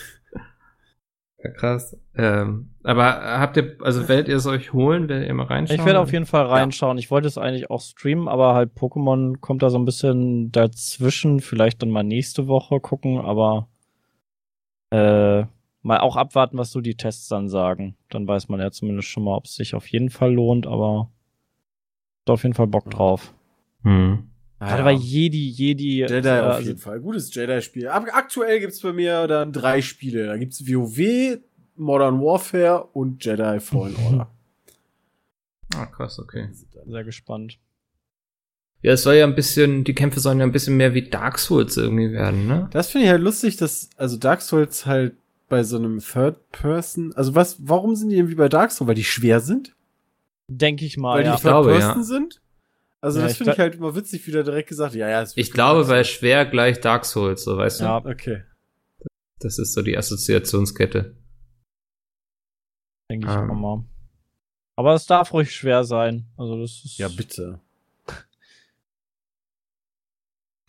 [1.43, 1.97] Ja krass.
[2.15, 5.81] Ähm, aber habt ihr, also werdet ihr es euch holen, werdet ihr mal reinschauen?
[5.81, 6.99] Ich werde auf jeden Fall reinschauen.
[6.99, 11.41] Ich wollte es eigentlich auch streamen, aber halt Pokémon kommt da so ein bisschen dazwischen.
[11.41, 13.69] Vielleicht dann mal nächste Woche gucken, aber
[14.91, 15.45] äh,
[15.83, 17.97] mal auch abwarten, was so die Tests dann sagen.
[18.09, 21.11] Dann weiß man ja zumindest schon mal, ob es sich auf jeden Fall lohnt, aber
[22.27, 23.35] auf jeden Fall Bock drauf.
[23.83, 24.30] Hm.
[24.61, 26.01] Gerade bei Jedi, Jedi.
[26.07, 27.01] Jedi äh, auf also- jeden Fall.
[27.01, 27.89] Gutes Jedi-Spiel.
[27.89, 30.27] Ab- Aktuell gibt's bei mir dann drei Spiele.
[30.27, 31.39] Da gibt's WoW,
[31.77, 34.31] Modern Warfare und Jedi Fallen Order.
[35.75, 36.49] Ah, krass, okay.
[36.87, 37.59] Sehr gespannt.
[38.83, 41.39] Ja, es soll ja ein bisschen, die Kämpfe sollen ja ein bisschen mehr wie Dark
[41.39, 42.69] Souls irgendwie werden, ne?
[42.73, 45.15] Das finde ich halt lustig, dass, also Dark Souls halt
[45.49, 48.89] bei so einem Third Person, also was, warum sind die irgendwie bei Dark Souls?
[48.89, 49.75] Weil die schwer sind?
[50.49, 51.37] Denke ich mal, Weil ja.
[51.37, 51.87] die glaube, Third ja.
[51.93, 52.41] Person sind?
[53.03, 55.25] Also Ja, das finde ich halt immer witzig, wie da direkt gesagt, ja, ja.
[55.35, 57.85] Ich glaube, weil schwer gleich Dark Souls, so weißt du?
[57.85, 57.97] Ja.
[58.05, 58.43] Okay.
[59.39, 61.17] Das ist so die Assoziationskette.
[63.11, 63.51] Denke ich Ähm.
[63.51, 63.85] auch mal.
[64.77, 66.27] Aber es darf ruhig schwer sein.
[66.37, 66.99] Also das ist.
[66.99, 67.61] Ja, bitte.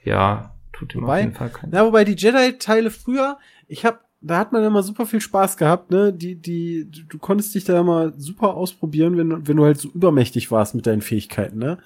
[0.03, 1.69] Ja, tut ihm Wobei- auf jeden Fall keinen.
[1.71, 5.91] Na, wobei die Jedi-Teile früher, ich hab, da hat man immer super viel Spaß gehabt,
[5.91, 6.11] ne?
[6.11, 10.49] Die, die, du, konntest dich da immer super ausprobieren, wenn, wenn du halt so übermächtig
[10.49, 11.77] warst mit deinen Fähigkeiten, ne?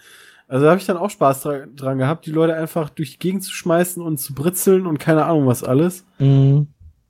[0.47, 3.19] Also da habe ich dann auch Spaß dra dran gehabt, die Leute einfach durch die
[3.19, 6.05] Gegend zu schmeißen und zu britzeln und keine Ahnung was alles.
[6.19, 6.67] Mhm.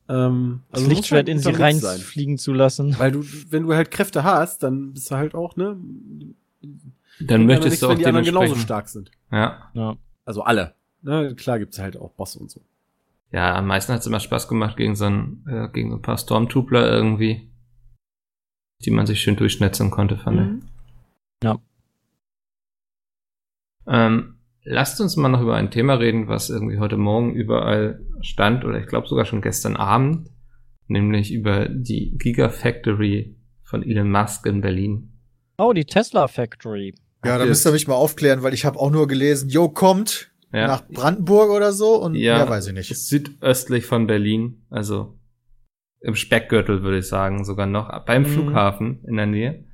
[0.07, 2.97] Ähm, Das muss Lichtschwert in sie reinfliegen zu lassen.
[2.99, 5.75] Weil du, wenn du halt Kräfte hast, dann bist du halt auch, ne?
[7.19, 9.11] Dann möchtest du auch wenn die anderen genauso stark sind.
[9.31, 9.69] Ja.
[9.73, 9.97] Ja.
[10.25, 10.73] Also alle.
[11.01, 11.33] Ne?
[11.35, 12.61] Klar gibt's halt auch Bosse und so.
[13.31, 16.01] Ja, am meisten hat es immer Spaß gemacht gegen so ein, äh, gegen so ein
[16.01, 17.49] paar Stormtroopler irgendwie,
[18.85, 20.61] die man sich schön durchschnetzen konnte, fand Mhm.
[21.43, 21.49] ich.
[23.87, 28.65] Ähm, lasst uns mal noch über ein Thema reden, was irgendwie heute Morgen überall stand
[28.65, 30.29] oder ich glaube sogar schon gestern Abend,
[30.87, 35.11] nämlich über die Gigafactory von Elon Musk in Berlin.
[35.57, 36.93] Oh, die Tesla Factory.
[37.23, 40.31] Ja, da müsst ihr mich mal aufklären, weil ich habe auch nur gelesen, Jo, kommt
[40.53, 42.37] Ja, nach Brandenburg oder so und Ja.
[42.37, 42.95] mehr weiß ich nicht.
[42.95, 45.17] südöstlich von Berlin, also
[46.01, 48.27] im Speckgürtel, würde ich sagen, sogar noch, beim Mhm.
[48.27, 49.65] Flughafen in der Nähe.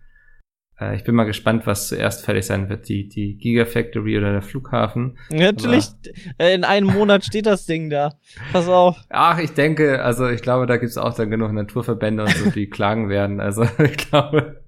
[0.82, 4.42] Äh, ich bin mal gespannt, was zuerst fertig sein wird, die, die Gigafactory oder der
[4.42, 5.18] Flughafen.
[5.30, 5.90] Natürlich,
[6.38, 8.16] äh, in einem Monat steht das Ding da.
[8.52, 8.98] Pass auf.
[9.10, 12.68] Ach, ich denke, also ich glaube, da gibt's auch dann genug Naturverbände und so, die
[12.70, 13.40] klagen werden.
[13.40, 14.62] Also ich glaube,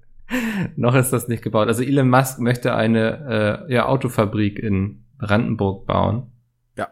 [0.76, 1.66] noch ist das nicht gebaut.
[1.68, 6.30] Also Elon Musk möchte eine äh, ja, Autofabrik in Brandenburg bauen.
[6.76, 6.88] Ja.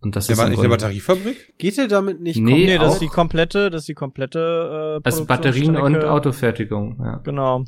[0.00, 1.54] Und das Der ist war nicht eine Batteriefabrik?
[1.58, 5.06] Geht ihr damit nicht Nee, Nee, das ist die komplette, das ist die komplette äh,
[5.06, 6.04] also Batterien und.
[6.04, 6.98] Autofertigung.
[7.00, 7.16] Ja.
[7.24, 7.64] Genau.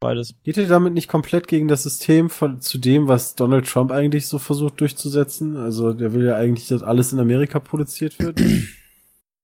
[0.00, 0.34] Beides.
[0.44, 4.26] Geht ihr damit nicht komplett gegen das System von zu dem, was Donald Trump eigentlich
[4.28, 5.58] so versucht durchzusetzen?
[5.58, 8.40] Also der will ja eigentlich, dass alles in Amerika produziert wird.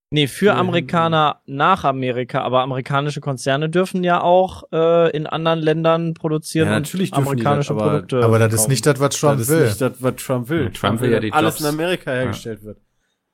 [0.08, 5.58] Nee, für Ja, Amerikaner nach Amerika, aber amerikanische Konzerne dürfen ja auch äh, in anderen
[5.58, 8.24] Ländern produzieren Ja, und natürlich dürfen die amerikanische das, aber- Produkte.
[8.24, 8.70] Aber das ist kaufen.
[8.70, 9.58] nicht das, was Trump das will.
[9.62, 10.62] ist nicht das, was Trump will.
[10.62, 11.60] Ja, Trump will ja die dass alles Jobs.
[11.62, 12.78] in Amerika hergestellt wird.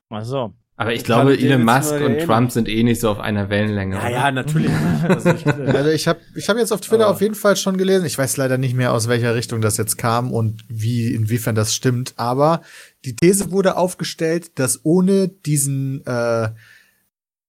[0.09, 0.55] Ach so.
[0.77, 2.21] Aber ich glaube, Elon Musk und?
[2.21, 3.95] Trump sind eh nicht so auf einer Wellenlänge.
[3.97, 4.11] Ja, oder?
[4.11, 4.71] ja, natürlich.
[5.09, 7.77] Also ich, Also ich habe ich hab jetzt auf Twitter Aber- auf jeden Fall schon
[7.77, 8.07] gelesen.
[8.07, 11.75] Ich weiß leider nicht mehr, aus welcher Richtung das jetzt kam und wie, inwiefern das
[11.75, 12.15] stimmt.
[12.17, 12.63] Aber
[13.05, 16.49] die These wurde aufgestellt, dass ohne diesen äh,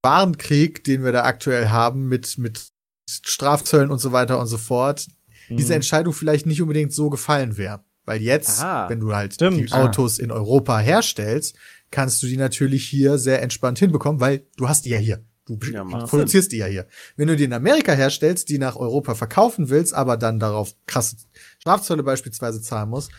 [0.02, 2.68] Warenkrieg, den wir da aktuell haben, mit, mit
[3.10, 5.08] Strafzöllen und so weiter und so fort,
[5.50, 5.58] Mhm.
[5.58, 7.82] diese Entscheidung vielleicht nicht unbedingt so gefallen wäre.
[8.06, 8.88] Weil jetzt, Aha.
[8.90, 9.58] wenn du halt Stimmt.
[9.60, 11.56] die Autos in Europa herstellst,
[11.94, 15.24] kannst du die natürlich hier sehr entspannt hinbekommen, weil du hast die ja hier.
[15.46, 16.88] Du Ja, produzierst die ja hier.
[17.18, 21.18] Wenn du die in Amerika herstellst, die nach Europa verkaufen willst, aber dann darauf krasse
[21.60, 23.12] Strafzölle beispielsweise zahlen musst,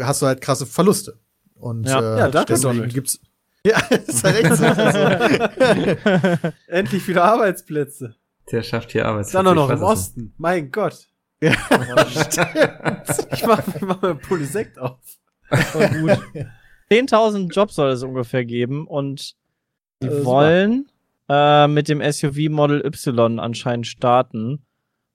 [0.00, 1.18] hast du halt krasse Verluste.
[1.54, 2.00] Und Ja.
[2.00, 3.20] äh, Ja, danke, deswegen gibt's
[3.64, 4.64] ja, das ist halt echt so.
[6.68, 8.16] Endlich wieder Arbeitsplätze.
[8.50, 9.44] Der schafft hier Arbeitsplätze.
[9.44, 10.32] Dann auch noch im Osten.
[10.38, 11.06] Mein Gott.
[11.42, 11.52] Ja.
[13.32, 14.98] ich mach, ich mach mir Polysekt auf.
[15.72, 16.18] Voll gut.
[16.90, 19.34] 10.000 Jobs soll es ungefähr geben und
[20.02, 20.88] die Äh, wollen
[21.28, 24.62] äh, mit dem SUV Model Y anscheinend starten.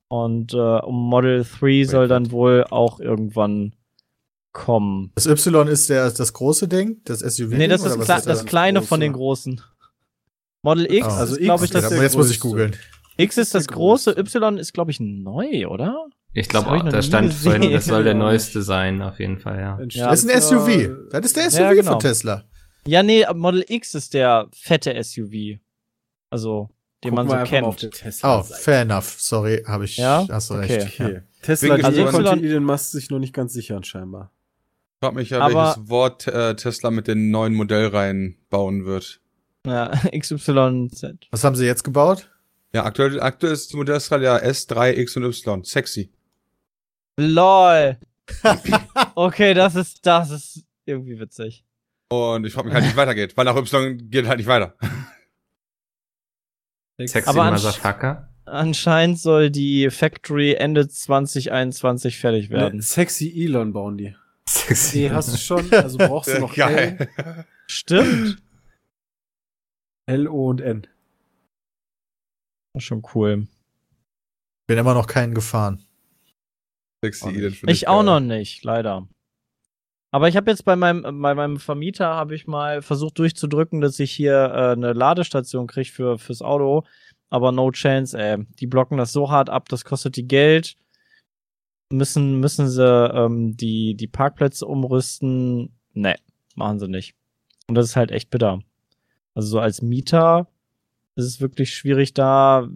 [0.09, 3.73] Und äh, Model 3 soll dann wohl auch irgendwann
[4.51, 5.11] kommen.
[5.15, 7.49] das Y ist der, das große Ding, das SUV.
[7.51, 8.87] Nee, das ist kle ist das kleine Große.
[8.87, 9.61] von den großen.
[10.61, 11.09] Model X Oh.
[11.09, 12.75] ist, Also glaube ich, ist das jetzt muss ich googeln.
[13.17, 14.11] X ist das große.
[14.17, 16.05] Y ist, glaube ich, neu, oder?
[16.33, 17.51] Ich Das glaube, da stand gesehen.
[17.51, 18.19] vorhin, das soll der Ja.
[18.19, 19.79] neueste sein, auf jeden Fall, ja.
[19.89, 20.09] Ja.
[20.09, 21.09] Das ist ein SUV.
[21.11, 21.91] Das ist der SUV Ja, genau.
[21.91, 22.43] von Tesla.
[22.87, 25.59] Ja, nee, Model X ist der fette SUV.
[26.29, 26.69] Also,
[27.03, 27.81] den Guck man so kennt.
[27.83, 29.15] der Tesla Oh, fair enough.
[29.19, 29.97] Sorry, habe ich.
[29.97, 30.25] Ja?
[30.29, 30.73] Hast du Okay.
[30.73, 30.99] recht.
[30.99, 31.05] Ja.
[31.05, 31.21] Okay.
[31.43, 34.31] Tesla, Also konnte Elon Musk sich noch nicht ganz sichern, scheinbar.
[34.95, 39.19] Ich frag mich ja, Aber- welches Wort äh, Tesla mit den neuen Modellreihen bauen wird.
[39.67, 41.27] Ja, XYZ.
[41.31, 42.29] Was haben sie jetzt gebaut?
[42.73, 45.63] Ja, aktuell, aktuell ist die Modellskala ja S3, X und Y.
[45.63, 46.09] Sexy.
[47.17, 47.97] LOL.
[49.15, 51.63] okay, das ist, das ist irgendwie witzig.
[52.09, 54.75] Und ich frage mich halt, wie es weitergeht, weil nach Y geht halt nicht weiter.
[56.99, 58.29] Sexy Aber Motherfucker.
[58.45, 62.77] Anscheinend soll die Factory Ende 2021 fertig werden.
[62.77, 64.15] Ne, Sexy Elon bauen die.
[64.47, 64.99] Sexy.
[64.99, 67.45] Nee, hast du schon, also brauchst du noch L, Geil.
[67.67, 68.43] Stimmt.
[70.05, 70.85] L, O und N.
[72.73, 73.47] Das ist schon cool.
[74.67, 75.83] Bin immer noch keinen gefahren.
[77.03, 77.39] Sexy Auch nicht.
[77.39, 79.07] Elon finde Ich auch noch nicht, leider.
[80.11, 83.99] Aber ich habe jetzt bei meinem, bei meinem Vermieter habe ich mal versucht durchzudrücken, dass
[83.99, 86.83] ich hier äh, eine Ladestation krieg für fürs Auto.
[87.29, 88.45] Aber no chance, ey.
[88.59, 90.75] Die blocken das so hart ab, das kostet die Geld.
[91.91, 95.73] Müssen, müssen sie ähm, die, die Parkplätze umrüsten.
[95.93, 96.15] Nee,
[96.55, 97.15] machen sie nicht.
[97.67, 98.59] Und das ist halt echt bitter.
[99.33, 100.47] Also so als Mieter
[101.15, 102.67] ist es wirklich schwierig, da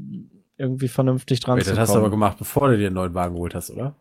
[0.58, 1.88] irgendwie vernünftig dran Wait, zu das kommen.
[1.88, 3.96] hast du aber gemacht, bevor du dir einen neuen Wagen geholt hast, oder?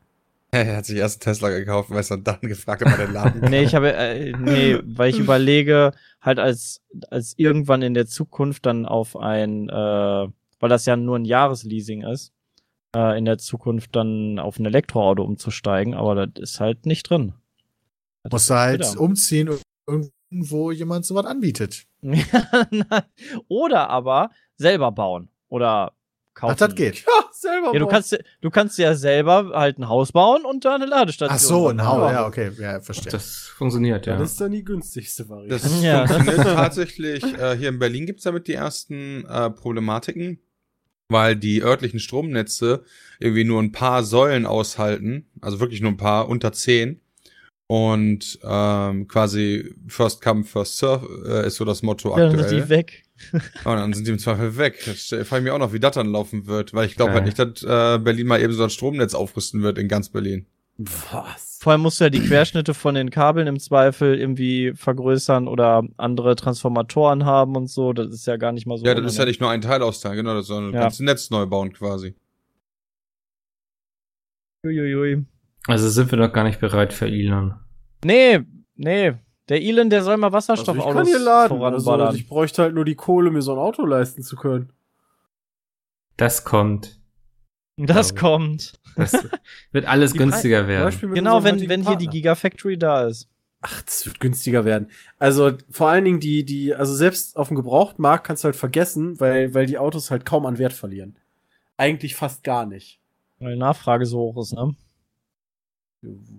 [0.67, 3.51] Er hat sich erst einen Tesla gekauft, du, und dann gefragt, ob er den Laden
[3.51, 8.67] Nee, ich habe, äh, nee, weil ich überlege, halt als, als irgendwann in der Zukunft
[8.67, 12.33] dann auf ein, äh, weil das ja nur ein Jahresleasing ist,
[12.95, 17.35] äh, in der Zukunft dann auf ein Elektroauto umzusteigen, aber das ist halt nicht drin.
[18.23, 19.01] Das Musst du halt bitter.
[19.01, 19.51] umziehen,
[19.87, 21.87] irgendwo jemand sowas anbietet.
[23.49, 25.93] Oder aber selber bauen oder
[26.37, 26.53] kaufen.
[26.53, 26.99] Ach, das geht.
[27.01, 30.76] Ja, selber Ja, du kannst, du kannst ja selber halt ein Haus bauen und da
[30.76, 31.34] eine Ladestation.
[31.37, 32.12] Ach so, ein Haus.
[32.12, 32.53] Ja, okay.
[32.59, 33.11] Ja, verstehe.
[33.11, 34.16] Das funktioniert, ja.
[34.16, 35.55] Das ist dann die günstigste Variante.
[35.55, 36.07] Das Ja.
[36.07, 37.24] funktioniert tatsächlich.
[37.24, 40.39] Äh, hier in Berlin gibt's damit die ersten äh, Problematiken,
[41.09, 42.84] weil die örtlichen Stromnetze
[43.18, 47.01] irgendwie nur ein paar Säulen aushalten, also wirklich nur ein paar, unter zehn.
[47.69, 51.07] Und ähm, quasi First Come, First Serve
[51.45, 52.62] äh, ist so das Motto Ja, dann sind aktuell.
[52.62, 53.03] die weg.
[53.33, 54.87] Und dann sind die im Zweifel weg.
[54.87, 57.23] Jetzt frage ich mich auch noch, wie das dann laufen wird, weil ich glaube Geil.
[57.25, 60.47] halt nicht, dass äh, Berlin mal eben so ein Stromnetz aufrüsten wird in ganz Berlin.
[60.79, 61.59] Was?
[61.62, 65.83] Vor allem musst du ja die Querschnitte von den Kabeln im Zweifel irgendwie vergrößern oder
[65.97, 67.95] andere Transformatoren haben und so.
[67.95, 68.85] Das ist ja gar nicht mal so.
[68.85, 70.69] Ja, das ist ja nicht nur ein Teilausteil, genau, das soll Ja.
[70.69, 72.14] ein ganzes Netz neu bauen quasi.
[74.64, 75.25] Uiuiui.
[75.67, 77.55] Also sind wir noch gar nicht bereit für Elon.
[78.05, 78.41] Nee,
[78.77, 79.14] nee.
[79.49, 81.62] Der Elon, der soll mal Also ich kann hier laden.
[81.62, 84.73] Also ich bräuchte halt nur die Kohle, mir so ein Auto leisten zu können.
[86.17, 86.99] Das kommt.
[87.77, 88.81] das glaub kommt.
[88.97, 89.12] Das
[89.73, 91.14] wird alles Die günstiger Zum werden.
[91.14, 92.09] Genau, wenn, wenn hier die.
[92.09, 93.29] Gigafactory da ist.
[93.61, 94.91] Ach, das wird günstiger werden.
[95.19, 99.19] Also vor allen Dingen die, die, also selbst auf dem Gebrauchtmarkt kannst du halt vergessen,
[99.21, 101.17] weil, weil die Autos halt kaum an Wert verlieren.
[101.77, 103.01] Eigentlich fast gar nicht.
[103.39, 104.75] Weil die Nachfrage so hoch ist, ne?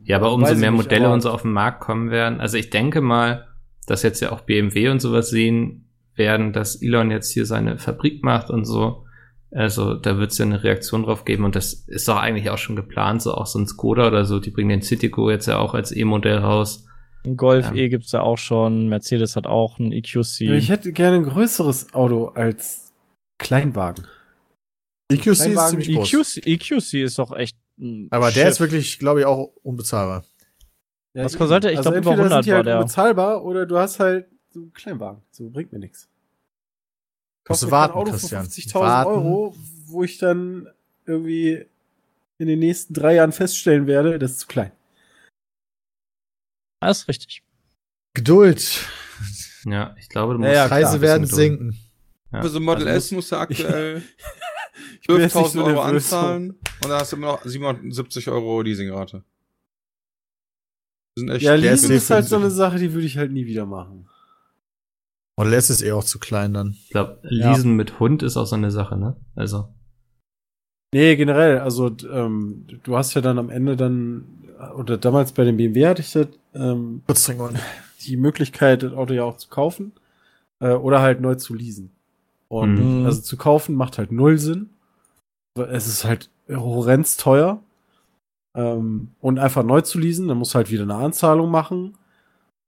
[0.03, 2.39] Ja, aber umso mehr nicht, Modelle und so auf den Markt kommen werden.
[2.39, 3.47] Also ich denke mal,
[3.85, 8.23] dass jetzt ja auch BMW und sowas sehen werden, dass Elon jetzt hier seine Fabrik
[8.23, 9.03] macht und so.
[9.51, 12.57] Also da wird es ja eine Reaktion drauf geben und das ist doch eigentlich auch
[12.57, 14.39] schon geplant, so auch so ein Skoda oder so.
[14.39, 16.85] Die bringen den Citigo jetzt ja auch als E-Modell raus.
[17.25, 17.75] Ein Golf Ja.
[17.75, 18.89] E gibt's ja auch schon.
[18.89, 20.41] Mercedes hat auch ein EQC.
[20.41, 22.91] Ich hätte gerne ein größeres Auto als
[23.37, 24.05] Kleinwagen.
[25.09, 26.37] EQC ist Kleinwagen, ziemlich groß.
[26.37, 27.57] EQC, EQC E ist doch echt
[28.09, 28.49] Aber der Schiff.
[28.49, 30.25] ist wirklich, glaube ich, auch unbezahlbar.
[31.13, 31.73] Ja, Was kostet der?
[31.73, 32.79] Ich glaub, über entweder 100 sind die war halt der.
[32.79, 35.21] unbezahlbar oder du hast halt so einen Kleinwagen.
[35.31, 36.09] So bringt mir nichts.
[37.47, 38.45] Musst du warten, Auto Christian.
[38.45, 39.09] für 50.000 Warten.
[39.11, 39.55] Euro,
[39.85, 40.67] wo ich dann
[41.05, 41.65] irgendwie
[42.39, 44.71] in den nächsten drei Jahren feststellen werde, das ist zu klein.
[46.81, 47.43] Das ist richtig.
[48.13, 48.85] Geduld.
[49.65, 51.01] Ja, ich glaube, du musst ja, Preise klar.
[51.01, 51.77] werden sinken.
[52.31, 52.41] Ja.
[52.41, 54.03] Für so ein Model Also S musst du aktuell
[55.01, 56.13] Ich bin jetzt nicht 12.000 so Euro nervös.
[56.13, 59.23] anzahlen und dann hast du immer noch 77 Euro Leasingrate.
[61.15, 63.45] Das sind echt Ja, Leasing ist halt so eine Sache, die würde ich halt nie
[63.45, 64.07] wieder machen.
[65.37, 66.71] Model S ist eh auch zu klein dann.
[66.83, 67.51] Ich glaube, Ja.
[67.51, 69.15] Leasen mit Hund ist auch so eine Sache, ne?
[69.35, 69.73] Also.
[70.93, 74.25] Nee, generell, also ähm, du hast ja dann am Ende dann,
[74.77, 77.03] oder damals bei dem BMW hatte ich das, ähm,
[78.05, 79.91] die Möglichkeit, das Auto ja auch zu kaufen
[80.59, 81.91] äh, oder halt neu zu leasen.
[82.49, 83.05] Und Mhm.
[83.05, 84.69] also zu kaufen macht halt null Sinn.
[85.55, 87.61] Weil Es ist halt horrend teuer.
[88.55, 91.97] Ähm, und einfach neu zu leasen, dann musst du halt wieder eine Anzahlung machen.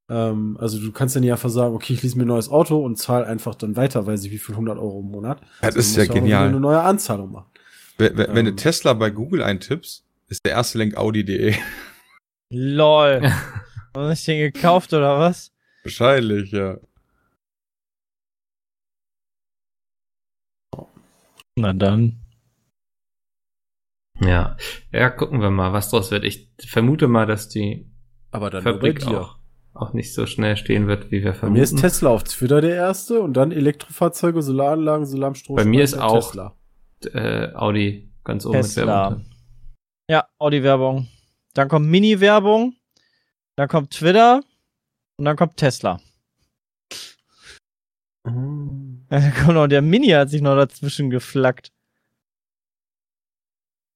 [0.10, 2.84] Ähm, also du kannst dann nicht einfach sagen, okay, ich lease mir ein neues Auto
[2.84, 5.40] und zahl einfach dann weiter, weiß ich wie viel, 100 Euro im Monat.
[5.62, 6.42] Das Sondern ist ja genial.
[6.44, 7.46] wieder Eine neue Anzahlung machen.
[7.98, 8.58] Wenn, wenn, wenn du Ähm.
[8.58, 11.56] Tesla bei Google eintippst, ist der erste Link Audi.de.
[12.52, 13.22] LOL.
[13.96, 15.52] Hast du den gekauft oder was?
[15.84, 16.78] Wahrscheinlich, ja.
[21.60, 22.22] Na dann.
[24.22, 24.56] Ja.
[24.92, 26.24] Ja, gucken wir mal, was draus wird.
[26.24, 27.90] Ich vermute mal, dass die
[28.32, 29.38] Aber dann Fabrik auch,
[29.74, 31.88] auch nicht so schnell stehen wird, wie wir Bei mir ist vermuten.
[31.88, 35.56] Tesla auf Twitter der erste und dann Elektrofahrzeuge, Solaranlagen, Solarstrom.
[35.58, 36.56] Bei mir ist auch- Tesla.
[37.14, 39.10] äh, Audi ganz oben mit Tesla.
[39.10, 39.26] Werbung.
[40.10, 41.08] Ja, Audi-Werbung.
[41.54, 42.76] Dann kommt Mini-Werbung.
[43.56, 44.44] Dann kommt Twitter.
[45.18, 46.00] Und dann kommt Tesla.
[48.26, 48.89] Mhm.
[49.44, 51.72] Kommt noch, der Mini hat sich noch dazwischen geflackt.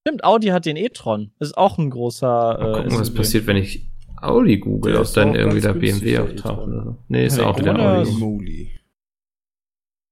[0.06, 1.30] Stimmt, Audi hat den e-tron.
[1.38, 2.26] Ist auch ein großer.
[2.26, 3.90] Mal Äh, gucken, was passiert, wenn ich
[4.20, 6.96] Audi google, Der ob dann irgendwie günstig, BMW der auftaucht oder so.
[7.08, 8.80] Nee, ist Ja, auch der wieder Audi.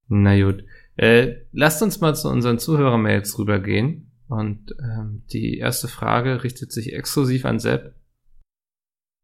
[0.07, 0.63] Na gut.
[0.95, 4.11] Äh, lasst uns mal zu unseren Zuhörermails rübergehen.
[4.27, 7.95] Und ähm, die erste Frage richtet sich exklusiv an Sepp.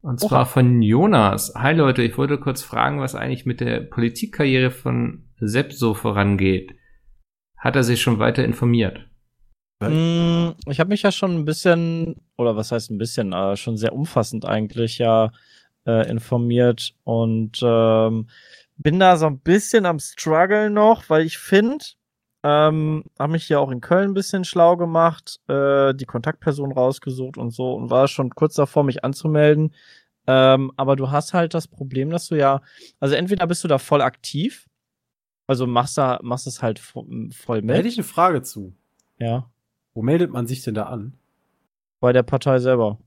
[0.02, 1.52] Und zwar von Jonas.
[1.56, 6.74] Hi Leute, ich wollte kurz fragen, was eigentlich mit der Politikkarriere von Sepp so vorangeht.
[7.56, 9.06] Hat er sich schon weiter informiert?
[9.82, 13.76] Mm, Ich habe mich ja schon ein bisschen, oder was heißt ein bisschen, äh, schon
[13.76, 15.30] sehr umfassend eigentlich ja
[15.86, 18.28] äh, informiert und ähm,
[18.76, 21.84] bin da so ein bisschen am Struggle noch, weil ich finde,
[22.42, 27.36] ähm, habe mich hier auch in Köln ein bisschen schlau gemacht, äh, die Kontaktperson rausgesucht
[27.36, 29.74] und so und war schon kurz davor, mich anzumelden.
[30.26, 32.62] Ähm, aber du hast halt das Problem, dass du ja,
[33.00, 34.66] also entweder bist du da voll aktiv,
[35.50, 38.72] also machst da, machst es halt vo- voll Da hätte mit, ich eine Frage zu.
[39.18, 39.50] ja,
[39.94, 41.14] Wo meldet man sich denn da an?
[42.00, 42.98] bei der Partei selber.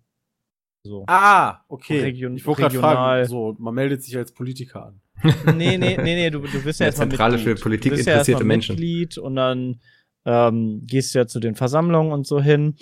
[0.83, 1.05] So.
[1.07, 2.01] Ah, okay.
[2.01, 4.99] Region- ich wollte gerade fragen, so, man meldet sich als Politiker an.
[5.55, 7.57] Nee, nee, nee, nee, du, du bist ja Ja, erstmal Zentrale Mitglied.
[7.57, 8.75] für Politik du bist ja interessierte erstmal Menschen.
[8.75, 9.79] Mitglied und dann
[10.25, 12.75] ähm, gehst du ja zu den Versammlungen und so hin.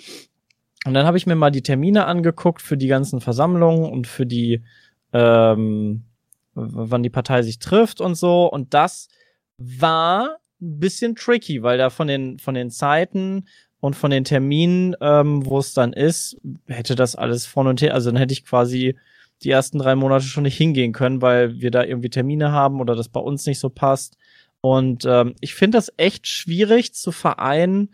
[0.84, 4.26] Und dann habe ich mir mal die Termine angeguckt für die ganzen Versammlungen und für
[4.26, 4.64] die,
[5.12, 6.02] ähm,
[6.54, 8.46] wann die Partei sich trifft und so.
[8.50, 9.08] Und das
[9.80, 13.46] war ein bisschen tricky, weil da von den, von den Zeiten
[13.80, 16.36] und von den Terminen, ähm, wo es dann ist,
[16.66, 18.96] hätte das alles vorne und her, also dann hätte ich quasi
[19.42, 22.94] die ersten drei Monate schon nicht hingehen können, weil wir da irgendwie Termine haben oder
[22.94, 24.16] das bei uns nicht so passt.
[24.60, 27.88] Und ähm, ich finde das echt schwierig zu vereinen,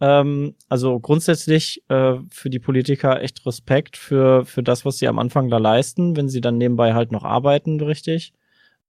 [0.00, 5.18] Ähm, also grundsätzlich äh, für die Politiker echt Respekt für, für das, was sie am
[5.20, 8.32] Anfang da leisten, wenn sie dann nebenbei halt noch arbeiten, richtig.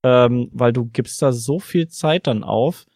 [0.06, 2.86] Ähm, weil du gibst da so viel Zeit dann auf,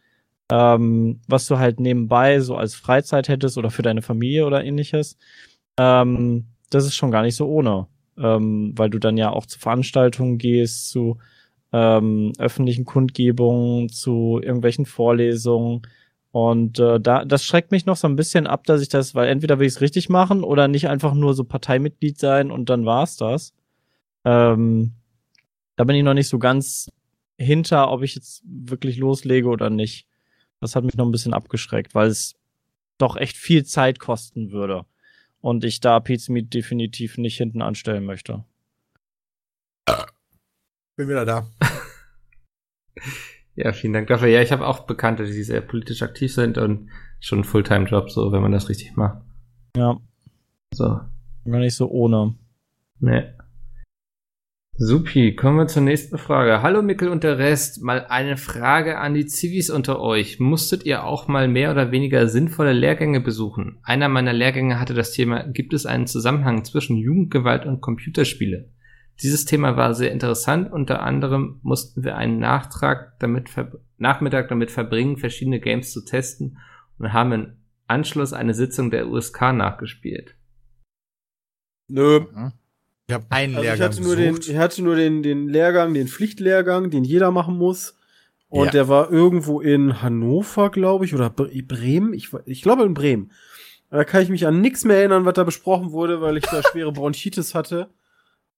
[0.49, 5.19] ähm, was du halt nebenbei so als Freizeit hättest oder für deine Familie oder ähnliches.
[5.77, 9.59] Ähm, das ist schon gar nicht so ohne, ähm, weil du dann ja auch zu
[9.59, 11.19] Veranstaltungen gehst, zu
[11.73, 15.83] ähm, öffentlichen Kundgebungen, zu irgendwelchen Vorlesungen.
[16.31, 19.27] Und äh, da, das schreckt mich noch so ein bisschen ab, dass ich das, weil
[19.29, 22.87] entweder will ich es richtig machen oder nicht einfach nur so Parteimitglied sein und dann
[22.87, 23.53] war's das.
[24.25, 24.93] Ähm,
[25.75, 26.89] da bin ich noch nicht so ganz
[27.41, 30.07] hinter, ob ich jetzt wirklich loslege oder nicht.
[30.61, 32.35] Das hat mich noch ein bisschen abgeschreckt, weil es
[32.99, 34.85] doch echt viel Zeit kosten würde.
[35.41, 38.45] Und ich da Pizmeet definitiv nicht hinten anstellen möchte.
[40.97, 41.47] Bin wieder da.
[43.57, 44.29] Ja, vielen Dank dafür.
[44.29, 46.89] Ja, ich habe auch Bekannte, die sehr politisch aktiv sind und
[47.19, 49.23] schon ein Fulltime-Job, so, wenn man das richtig macht.
[49.77, 49.99] Ja,
[50.73, 51.01] So,
[51.45, 52.37] gar nicht so ohne.
[53.01, 53.37] ne.
[54.83, 56.63] Supi, kommen wir zur nächsten Frage.
[56.63, 57.83] Hallo Mickel und der Rest.
[57.83, 60.41] Mal eine Frage an die Zivis unter euch.
[60.41, 63.77] Musstet ihr auch mal mehr oder weniger sinnvolle Lehrgänge besuchen?
[63.83, 68.71] Einer meiner Lehrgänge hatte das Thema, gibt es einen Zusammenhang zwischen Jugendgewalt und Computerspiele?
[69.21, 70.73] Dieses Thema war sehr interessant.
[70.73, 73.51] Unter anderem mussten wir einen Nachtrag damit
[73.99, 76.57] Nachmittag damit verbringen, verschiedene Games zu testen
[76.99, 77.53] und haben im
[77.87, 80.37] Anschluss eine Sitzung der USK nachgespielt.
[81.87, 82.25] Nö.
[83.11, 84.49] Ich habe einen Also ich Lehrgang hatte nur, den, besucht.
[84.49, 87.97] ich hatte nur den, den Lehrgang, den Pflichtlehrgang, den jeder machen muss.
[88.49, 88.71] Und Ja.
[88.73, 92.13] der war irgendwo in Hannover, glaube ich, oder Bre- Bremen.
[92.15, 93.31] Ich, ich glaube in Bremen.
[93.91, 96.63] Da kann ich mich an nichts mehr erinnern, was da besprochen wurde, weil ich da
[96.71, 97.89] schwere Bronchitis hatte.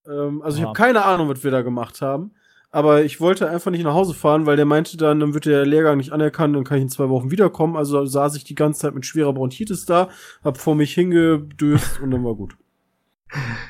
[0.07, 0.69] Ähm, also ich Aha.
[0.69, 2.31] habe keine Ahnung, was wir da gemacht haben.
[2.71, 5.63] Aber ich wollte einfach nicht nach Hause fahren, weil der meinte dann, dann wird der
[5.63, 7.75] Lehrgang nicht anerkannt, dann kann ich in zwei Wochen wiederkommen.
[7.77, 10.09] Also saß ich die ganze Zeit mit schwerer Bronchitis da,
[10.43, 12.55] hab vor mich hingedöst und dann war gut.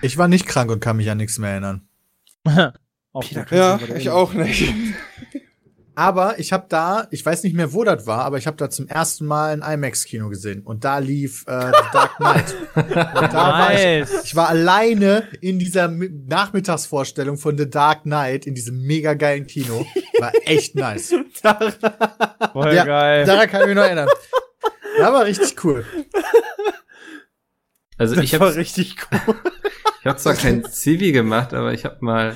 [0.02, 1.88] Ich war nicht krank und kann mich an nichts mehr erinnern.
[3.14, 3.52] Auch Peter, gut.
[3.52, 4.74] Ja, ich auch nicht.
[5.96, 8.68] Aber ich habe da, ich weiß nicht mehr, wo das war, aber ich habe da
[8.68, 12.56] zum ersten Mal ein IMAX-Kino gesehen und da lief äh, The Dark Knight.
[12.76, 13.78] und da war ich,
[14.10, 14.22] Nice.
[14.24, 19.46] ich war alleine in dieser Mi- Nachmittagsvorstellung von The Dark Knight in diesem mega geilen
[19.46, 19.86] Kino.
[20.18, 21.14] War echt nice.
[22.54, 23.26] Voll Ja, geil.
[23.28, 24.10] Daran kann ich mich noch erinnern.
[24.98, 25.86] Ja, war richtig cool.
[28.04, 29.36] Also Das ich war habe richtig cool.
[30.02, 32.36] ich hab zwar kein Zivi gemacht, aber ich habe mal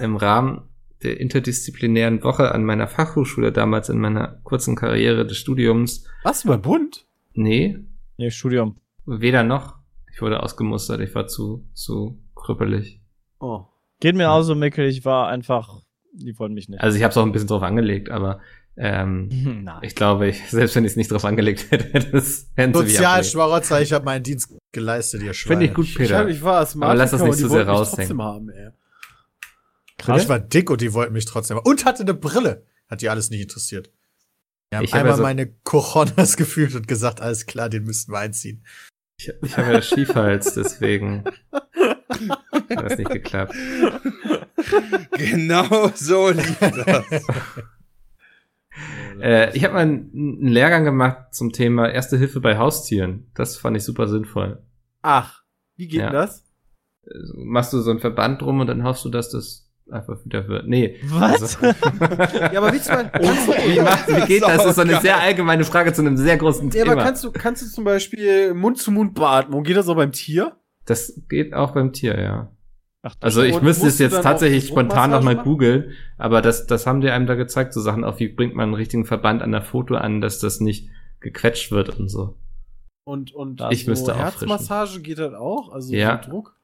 [0.00, 0.62] im Rahmen
[1.02, 6.58] der interdisziplinären Woche an meiner Fachhochschule damals in meiner kurzen Karriere des Studiums, Was, über
[6.58, 7.06] Bund?
[7.34, 7.78] nee,
[8.18, 8.76] Nee, Studium.
[9.06, 9.76] weder noch.
[10.12, 13.00] Ich wurde ausgemustert, ich war zu, zu krüppelig.
[13.40, 13.64] Oh.
[14.00, 14.86] Geht mir auch so, Mickel.
[14.86, 15.82] Ich war einfach,
[16.12, 16.80] die wollten mich nicht.
[16.80, 18.40] Also ich habe es auch ein bisschen drauf angelegt, aber
[18.76, 22.76] ähm, ich glaube, ich, selbst wenn ich es nicht drauf angelegt hätte, hätte es abgelehnt.
[22.76, 25.54] Sozialschmarotzer, ich habe meinen Dienst geleistet, ihr Schweine.
[25.60, 26.18] Finde ich gut, Ich, Peter.
[26.18, 28.22] hab, ich war Asthmatiker Aber lass das nicht die zu sehr wollten mich raushängen.
[28.22, 28.70] haben, ey.
[30.16, 31.58] Ich war dick und die wollten mich trotzdem.
[31.58, 32.66] Und hatte eine Brille.
[32.88, 33.90] Hat die alles nicht interessiert.
[34.70, 37.84] Wir haben Ich hab einmal ja so- meine Cojones gefühlt und gesagt, alles klar, den
[37.84, 38.64] müssten wir einziehen.
[39.18, 43.54] Ich, ich habe ja Schiefhals, deswegen hat das nicht geklappt.
[45.16, 47.04] genau so lief das.
[49.22, 53.30] Äh, ich habe mal einen, einen Lehrgang gemacht zum Thema Erste Hilfe bei Haustieren.
[53.34, 54.62] Das fand ich super sinnvoll.
[55.02, 55.42] Ach,
[55.76, 56.06] wie geht Ja.
[56.06, 56.44] denn das?
[57.06, 60.48] Äh, Machst du so ein Verband drum und dann hoffst du, dass das einfach wieder
[60.48, 60.66] wird.
[60.68, 60.96] Nee.
[61.04, 61.42] Was?
[61.42, 61.58] Also,
[62.52, 64.56] Ja, aber willst du mal, du, wie, macht, wie geht das?
[64.58, 66.92] Das ist so eine sehr allgemeine Frage zu einem sehr großen ja, Thema.
[66.92, 70.56] aber kannst du, kannst du zum Beispiel Mund-zu-Mund-Beatmung, geht das auch beim Tier?
[70.84, 72.50] das geht auch beim Tier, ja.
[73.04, 77.10] Ach, Also ich müsste es jetzt tatsächlich spontan nochmal googeln, aber das, das haben die
[77.10, 79.96] einem da gezeigt, so Sachen auch, wie bringt man einen richtigen Verband an der Foto
[79.96, 80.88] an, dass das nicht
[81.20, 82.36] gequetscht wird und so.
[83.04, 85.72] Und, und Ich müsste Herzmassage geht das auch?
[85.72, 86.20] Also Ja.
[86.22, 86.54] so Druck?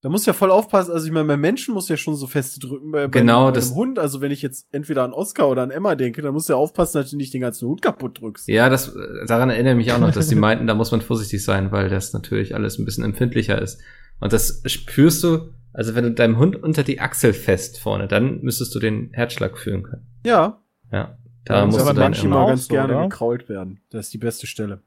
[0.00, 2.60] Da muss ja voll aufpassen, also ich meine, beim Menschen muss ja schon so feste
[2.60, 5.48] drücken, bei, bei, Genau, bei das- einem Hund, also wenn ich jetzt entweder an Oscar
[5.48, 7.82] oder an Emma denke, dann musst du ja aufpassen, dass du nicht den ganzen Hund
[7.82, 8.48] kaputt drückst.
[8.48, 11.44] Ja, das, daran erinnere ich mich auch noch, dass die meinten, da muss man vorsichtig
[11.44, 13.80] sein, weil das natürlich alles ein bisschen empfindlicher ist.
[14.20, 18.40] Und das spürst du, also wenn du deinem Hund unter die Achsel fest vorne, dann
[18.40, 20.08] müsstest du den Herzschlag fühlen können.
[20.26, 20.60] Ja,
[20.90, 23.02] Ja, da Ja, musst aber auch ganz so, gerne oder?
[23.04, 23.80] gekrault werden.
[23.90, 24.82] Das ist die beste Stelle.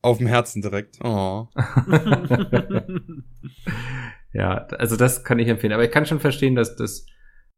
[0.00, 0.98] Auf dem Herzen direkt.
[1.04, 1.48] Oh.
[4.32, 5.74] ja, also das kann ich empfehlen.
[5.74, 7.04] Aber ich kann schon verstehen, dass das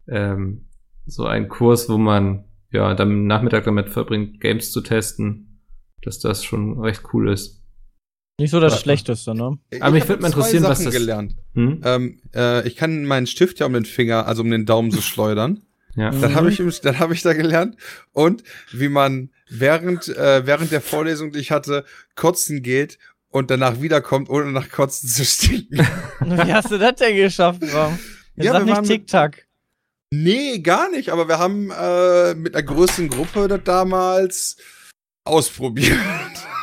[0.08, 0.66] ähm,
[1.06, 5.60] so ein Kurs, wo man ja dann am Nachmittag damit verbringt, Games zu testen,
[6.02, 7.59] dass das schon recht cool ist.
[8.40, 8.78] Nicht so das Ja.
[8.80, 9.58] Schlechteste, ne?
[9.80, 11.34] Aber mich hab würd mal interessieren, was Sachen das- gelernt.
[11.54, 11.80] Hm?
[11.84, 15.00] Ähm, äh, ich kann meinen Stift ja um den Finger, also um den Daumen so
[15.02, 15.62] schleudern.
[15.96, 16.10] Ja.
[16.10, 17.76] Das habe ich, habe ich da gelernt.
[18.12, 21.84] Und wie man während, äh, während der Vorlesung, die ich hatte,
[22.14, 25.78] kotzen geht und danach wiederkommt, ohne nach Kotzen zu stinken.
[26.20, 27.98] Wie hast du das denn geschafft, Bram?
[28.36, 29.46] Jetzt Ja, sag wir nicht Tic-Tac.
[30.10, 34.56] Nee, gar nicht, aber wir haben äh, mit einer größeren Gruppe das damals
[35.24, 35.98] ausprobiert.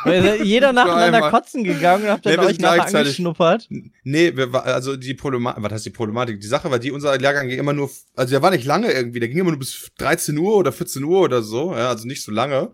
[0.44, 3.68] Jeder nacheinander kotzen gegangen und habt dann Nee, euch nachher angeschnuppert.
[4.04, 6.40] Nee, war, also die Problematik, was heißt die Problematik?
[6.40, 9.20] Die Sache war die, unser Lehrgang ging immer nur, also der war nicht lange irgendwie,
[9.20, 12.22] der ging immer nur bis 13 Uhr oder 14 Uhr oder so, ja, also nicht
[12.22, 12.70] so lange.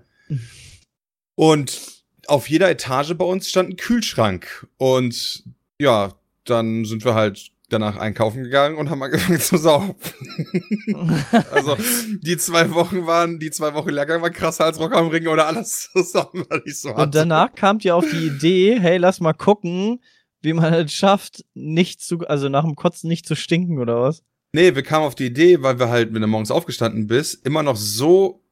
[1.34, 1.80] Und
[2.26, 4.66] auf jeder Etage bei uns stand ein Kühlschrank.
[4.76, 5.44] Und
[5.78, 6.14] ja,
[6.44, 9.94] dann sind wir halt danach einkaufen gegangen und haben angefangen zu saufen.
[11.52, 11.76] also
[12.22, 15.46] die zwei Wochen waren, die zwei Wochen Lehrgang war krasser als Rock am Ring oder
[15.46, 17.02] alles zusammen, was ich so hatte.
[17.02, 20.00] Und danach kamt ihr auf die Idee, hey, lass mal gucken,
[20.42, 24.22] wie man es schafft, nicht zu, also nach dem Kotzen nicht zu stinken oder was?
[24.52, 27.62] Nee, wir kamen auf die Idee, weil wir halt, wenn du morgens aufgestanden bist, immer
[27.62, 28.43] noch so,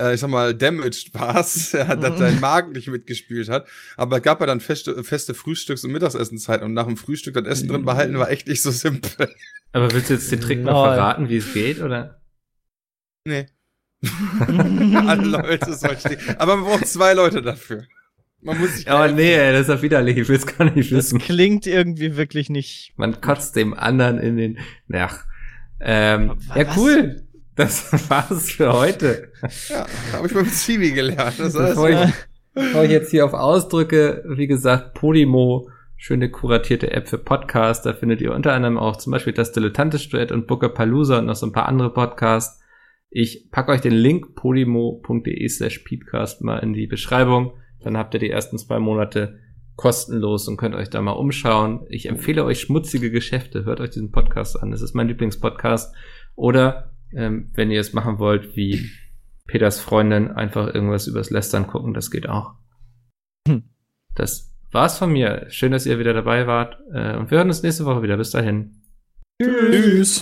[0.00, 3.66] äh, ich sag mal, damaged warst, ja, dass dein Magen nicht mitgespielt hat.
[3.96, 7.46] Aber es gab ja dann feste, feste Frühstücks- und Mittagsessenzeit und nach dem Frühstück das
[7.46, 9.28] Essen drin behalten war echt nicht so simpel.
[9.72, 10.94] Aber willst du jetzt den Trick mal Lol.
[10.94, 12.20] verraten, wie es geht, oder?
[13.24, 13.46] Nee.
[14.46, 16.18] Alle Leute sollen stehen.
[16.38, 17.84] Aber man braucht zwei Leute dafür.
[18.40, 20.92] Man muss sich Aber nee, ey, das ist ja widerlich, ich will es gar nicht
[20.92, 21.18] Das wissen.
[21.18, 22.92] klingt irgendwie wirklich nicht.
[22.96, 24.58] Man kotzt dem anderen in den,
[24.92, 25.24] ach,
[25.80, 26.56] ähm, Was?
[26.56, 27.22] ja cool.
[27.58, 29.32] Das war's für heute.
[29.68, 31.40] Ja, habe ich beim Zivi gelernt.
[31.40, 31.98] Das Bevor ich,
[32.54, 37.94] bevor ich jetzt hier auf Ausdrücke, wie gesagt, Podimo, schöne kuratierte App für Podcasts, da
[37.94, 41.34] findet ihr unter anderem auch zum Beispiel das Dilettantisch Duett und Booker Palooza und noch
[41.34, 42.62] so ein paar andere Podcasts.
[43.10, 47.54] Ich packe euch den Link podimo.de slash peatcast mal in die Beschreibung.
[47.80, 49.40] Dann habt ihr die ersten zwei Monate
[49.74, 51.86] kostenlos und könnt euch da mal umschauen.
[51.88, 53.64] Ich empfehle euch schmutzige Geschäfte.
[53.64, 54.70] Hört euch diesen Podcast an.
[54.70, 55.92] Das ist mein Lieblingspodcast.
[56.36, 58.90] Oder ähm, wenn ihr es machen wollt, wie
[59.46, 62.54] Peters Freundin, einfach irgendwas übers Lästern gucken, das geht auch.
[63.48, 63.64] Hm.
[64.14, 65.46] Das war's von mir.
[65.48, 66.78] Schön, dass ihr wieder dabei wart.
[66.92, 68.16] Äh, und wir hören uns nächste Woche wieder.
[68.16, 68.82] Bis dahin.
[69.40, 70.16] Tschüss.